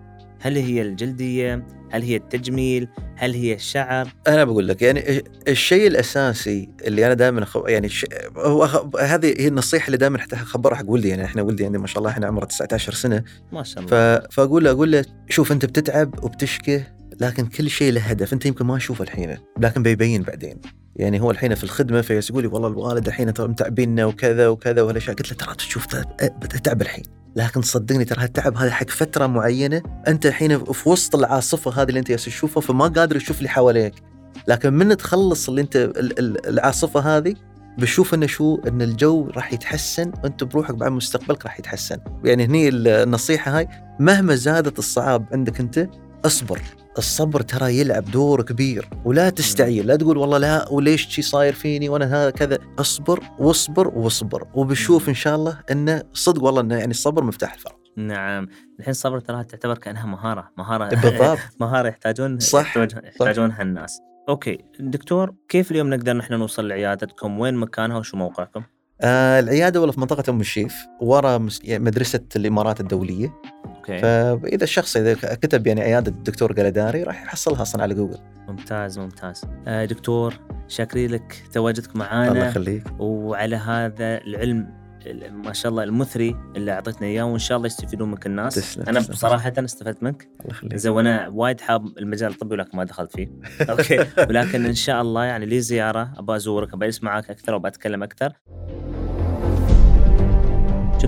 هل 0.45 0.57
هي 0.57 0.81
الجلدية؟ 0.81 1.65
هل 1.91 2.01
هي 2.01 2.15
التجميل؟ 2.15 2.87
هل 3.15 3.33
هي 3.33 3.53
الشعر؟ 3.53 4.07
أنا 4.27 4.43
بقول 4.43 4.67
لك 4.67 4.81
يعني 4.81 5.23
الشيء 5.47 5.87
الأساسي 5.87 6.69
اللي 6.87 7.05
أنا 7.05 7.13
دائما 7.13 7.43
أخ... 7.43 7.57
يعني 7.67 7.87
الش... 7.87 8.05
هو 8.37 8.63
أخ... 8.63 8.95
هذه 8.95 9.33
هي 9.41 9.47
النصيحة 9.47 9.85
اللي 9.85 9.97
دائما 9.97 10.19
أخبرها 10.33 10.75
حق 10.75 10.89
ولدي 10.89 11.09
يعني 11.09 11.25
إحنا 11.25 11.41
ولدي 11.41 11.65
عندي 11.65 11.77
ما 11.77 11.87
شاء 11.87 11.97
الله 11.97 12.09
إحنا 12.09 12.27
عمره 12.27 12.45
19 12.45 12.93
سنة 12.93 13.23
ما 13.53 13.63
شاء 13.63 13.85
ف... 13.85 13.93
الله 13.93 14.27
فأقول 14.31 14.63
له 14.63 14.71
أقول 14.71 14.91
له 14.91 15.05
شوف 15.29 15.51
أنت 15.51 15.65
بتتعب 15.65 16.23
وبتشكي 16.23 16.83
لكن 17.21 17.45
كل 17.45 17.69
شيء 17.69 17.91
له 17.91 18.01
هدف 18.01 18.33
أنت 18.33 18.45
يمكن 18.45 18.65
ما 18.65 18.77
تشوفه 18.77 19.03
الحين 19.03 19.37
لكن 19.59 19.83
بيبين 19.83 20.21
بعدين 20.21 20.61
يعني 20.95 21.21
هو 21.21 21.31
الحين 21.31 21.55
في 21.55 21.63
الخدمة 21.63 22.01
فيقول 22.01 22.43
لي 22.43 22.47
والله 22.47 22.67
الوالد 22.67 23.07
الحين 23.07 23.33
ترى 23.33 23.47
متعبيننا 23.47 24.05
وكذا 24.05 24.47
وكذا 24.47 24.81
وهالأشياء. 24.81 25.15
قلت 25.15 25.31
له 25.31 25.37
ترى 25.37 25.55
تشوف 25.55 25.87
بتتعب 26.41 26.81
الحين. 26.81 27.03
لكن 27.35 27.61
صدقني 27.61 28.05
ترى 28.05 28.23
هالتعب 28.23 28.57
هذا 28.57 28.71
حق 28.71 28.89
فترة 28.89 29.27
معينة 29.27 29.81
أنت 30.07 30.25
الحين 30.25 30.63
في 30.63 30.89
وسط 30.89 31.15
العاصفة 31.15 31.81
هذه 31.81 31.89
اللي 31.89 31.99
أنت 31.99 32.11
تشوفها 32.11 32.61
فما 32.61 32.87
قادر 32.87 33.19
تشوف 33.19 33.37
اللي 33.37 33.49
حواليك. 33.49 33.93
لكن 34.47 34.73
من 34.73 34.97
تخلص 34.97 35.49
اللي 35.49 35.61
أنت 35.61 35.75
ال- 35.75 36.19
ال- 36.19 36.47
العاصفة 36.47 36.99
هذه 37.17 37.33
بشوف 37.77 38.13
إنه 38.13 38.25
شو؟ 38.27 38.57
إن 38.67 38.81
الجو 38.81 39.29
راح 39.35 39.53
يتحسن 39.53 40.11
وأنت 40.23 40.43
بروحك 40.43 40.75
بعد 40.75 40.91
مستقبلك 40.91 41.45
راح 41.45 41.59
يتحسن. 41.59 41.97
يعني 42.23 42.45
هني 42.45 42.69
النصيحة 42.69 43.57
هاي 43.57 43.67
مهما 43.99 44.35
زادت 44.35 44.79
الصعاب 44.79 45.25
عندك 45.31 45.59
أنت 45.59 45.87
اصبر. 46.25 46.61
الصبر 46.97 47.41
ترى 47.41 47.79
يلعب 47.79 48.05
دور 48.11 48.41
كبير 48.41 48.89
ولا 49.05 49.29
تستعجل 49.29 49.87
لا 49.87 49.95
تقول 49.95 50.17
والله 50.17 50.37
لا 50.37 50.69
وليش 50.71 51.07
شي 51.07 51.21
صاير 51.21 51.53
فيني 51.53 51.89
وأنا 51.89 52.29
كذا. 52.29 52.57
اصبر 52.79 53.19
واصبر 53.39 53.87
واصبر 53.87 54.47
وبشوف 54.53 55.09
إن 55.09 55.13
شاء 55.13 55.35
الله 55.35 55.59
إنه 55.71 56.03
صدق 56.13 56.43
والله 56.43 56.61
إنه 56.61 56.75
يعني 56.75 56.91
الصبر 56.91 57.23
مفتاح 57.23 57.53
الفرج 57.53 57.73
نعم. 57.97 58.47
الحين 58.79 58.91
الصبر 58.91 59.19
تراها 59.19 59.43
تعتبر 59.43 59.77
كأنها 59.77 60.05
مهارة 60.05 60.51
مهارة 60.57 60.89
بالضبط. 61.01 61.39
مهارة 61.59 61.87
يحتاجون 61.87 62.39
صح، 62.39 62.77
يحتاجون- 62.77 63.05
يحتاجونها 63.05 63.61
الناس. 63.61 63.99
أوكي 64.29 64.57
دكتور 64.79 65.33
كيف 65.49 65.71
اليوم 65.71 65.89
نقدر 65.89 66.13
نحن 66.17 66.33
نوصل 66.33 66.67
لعيادتكم؟ 66.67 67.39
وين 67.39 67.53
مكانها 67.55 67.97
وشو 67.97 68.17
موقعكم؟ 68.17 68.63
آه 69.01 69.39
العيادة 69.39 69.79
والله 69.79 69.93
في 69.93 69.99
منطقة 69.99 70.29
أم 70.31 70.39
الشيف 70.41 70.75
ورا 71.01 71.47
يعني 71.63 71.83
مدرسة 71.83 72.19
الإمارات 72.35 72.79
الدولية. 72.79 73.33
okay. 73.89 73.99
فإذا 74.01 74.63
الشخص 74.63 74.97
إذا 74.97 75.13
كتب 75.13 75.67
يعني 75.67 75.81
عيادة 75.81 76.11
الدكتور 76.11 76.51
كلداري 76.53 77.03
راح 77.03 77.23
يحصلها 77.23 77.61
أصلا 77.61 77.81
على 77.83 77.93
جوجل. 77.93 78.17
ممتاز 78.47 78.99
ممتاز. 78.99 79.41
آه 79.67 79.85
دكتور 79.85 80.33
شاكرين 80.67 81.11
لك 81.11 81.43
تواجدك 81.53 81.89
الله 81.95 81.99
معانا 82.05 82.47
يخليك. 82.47 82.83
وعلى 82.99 83.55
هذا 83.55 84.17
العلم 84.17 84.85
ال- 85.05 85.33
ما 85.33 85.53
شاء 85.53 85.71
الله 85.71 85.83
المثري 85.83 86.35
اللي 86.55 86.71
أعطيتنا 86.71 87.07
إياه 87.07 87.23
وإن 87.23 87.39
شاء 87.39 87.57
الله 87.57 87.67
يستفيدون 87.67 88.11
منك 88.11 88.25
الناس. 88.25 88.55
تسلم، 88.55 88.85
أنا 88.89 88.99
تسلم. 88.99 89.13
بصراحة 89.13 89.53
استفدت 89.59 90.03
منك. 90.03 90.23
الله 90.41 90.51
يخليك. 90.51 90.75
زين 90.75 90.91
وأنا 90.91 91.27
وايد 91.27 91.61
حاب 91.61 91.85
المجال 91.97 92.31
الطبي 92.31 92.55
ولكن 92.55 92.77
ما 92.77 92.83
دخلت 92.83 93.11
فيه. 93.11 93.27
okay. 93.69 94.05
ولكن 94.29 94.65
إن 94.65 94.75
شاء 94.75 95.01
الله 95.01 95.23
يعني 95.23 95.45
لي 95.45 95.61
زيارة 95.61 96.13
ابى 96.17 96.35
أزورك 96.35 96.73
ابى 96.73 96.85
اجلس 96.85 97.03
معك 97.03 97.29
أكثر 97.29 97.53
وابى 97.53 97.67
أتكلم 97.67 98.03
أكثر. 98.03 98.33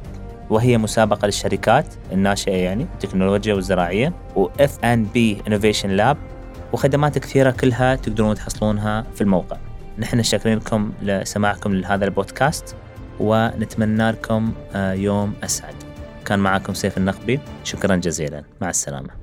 وهي 0.50 0.78
مسابقة 0.78 1.26
للشركات 1.26 1.86
الناشئة 2.12 2.56
يعني 2.56 2.84
التكنولوجيا 2.84 3.54
والزراعية 3.54 4.14
و 4.36 4.48
F&B 4.48 5.18
Innovation 5.48 6.00
Lab. 6.00 6.31
وخدمات 6.74 7.18
كثيرة 7.18 7.52
كلها 7.52 7.96
تقدرون 7.96 8.36
تحصلونها 8.36 9.06
في 9.16 9.22
الموقع. 9.22 9.58
نحن 10.00 10.24
شاكرين 10.24 10.58
لكم 10.58 10.92
لسماعكم 11.02 11.74
لهذا 11.74 12.06
البودكاست 12.06 12.76
ونتمنى 13.20 14.12
لكم 14.12 14.54
آه، 14.76 14.94
يوم 14.94 15.34
أسعد. 15.44 15.76
كان 16.26 16.40
معكم 16.40 16.74
سيف 16.74 16.98
النقبي. 16.98 17.40
شكرا 17.64 17.96
جزيلا. 17.96 18.44
مع 18.62 18.70
السلامة. 18.70 19.21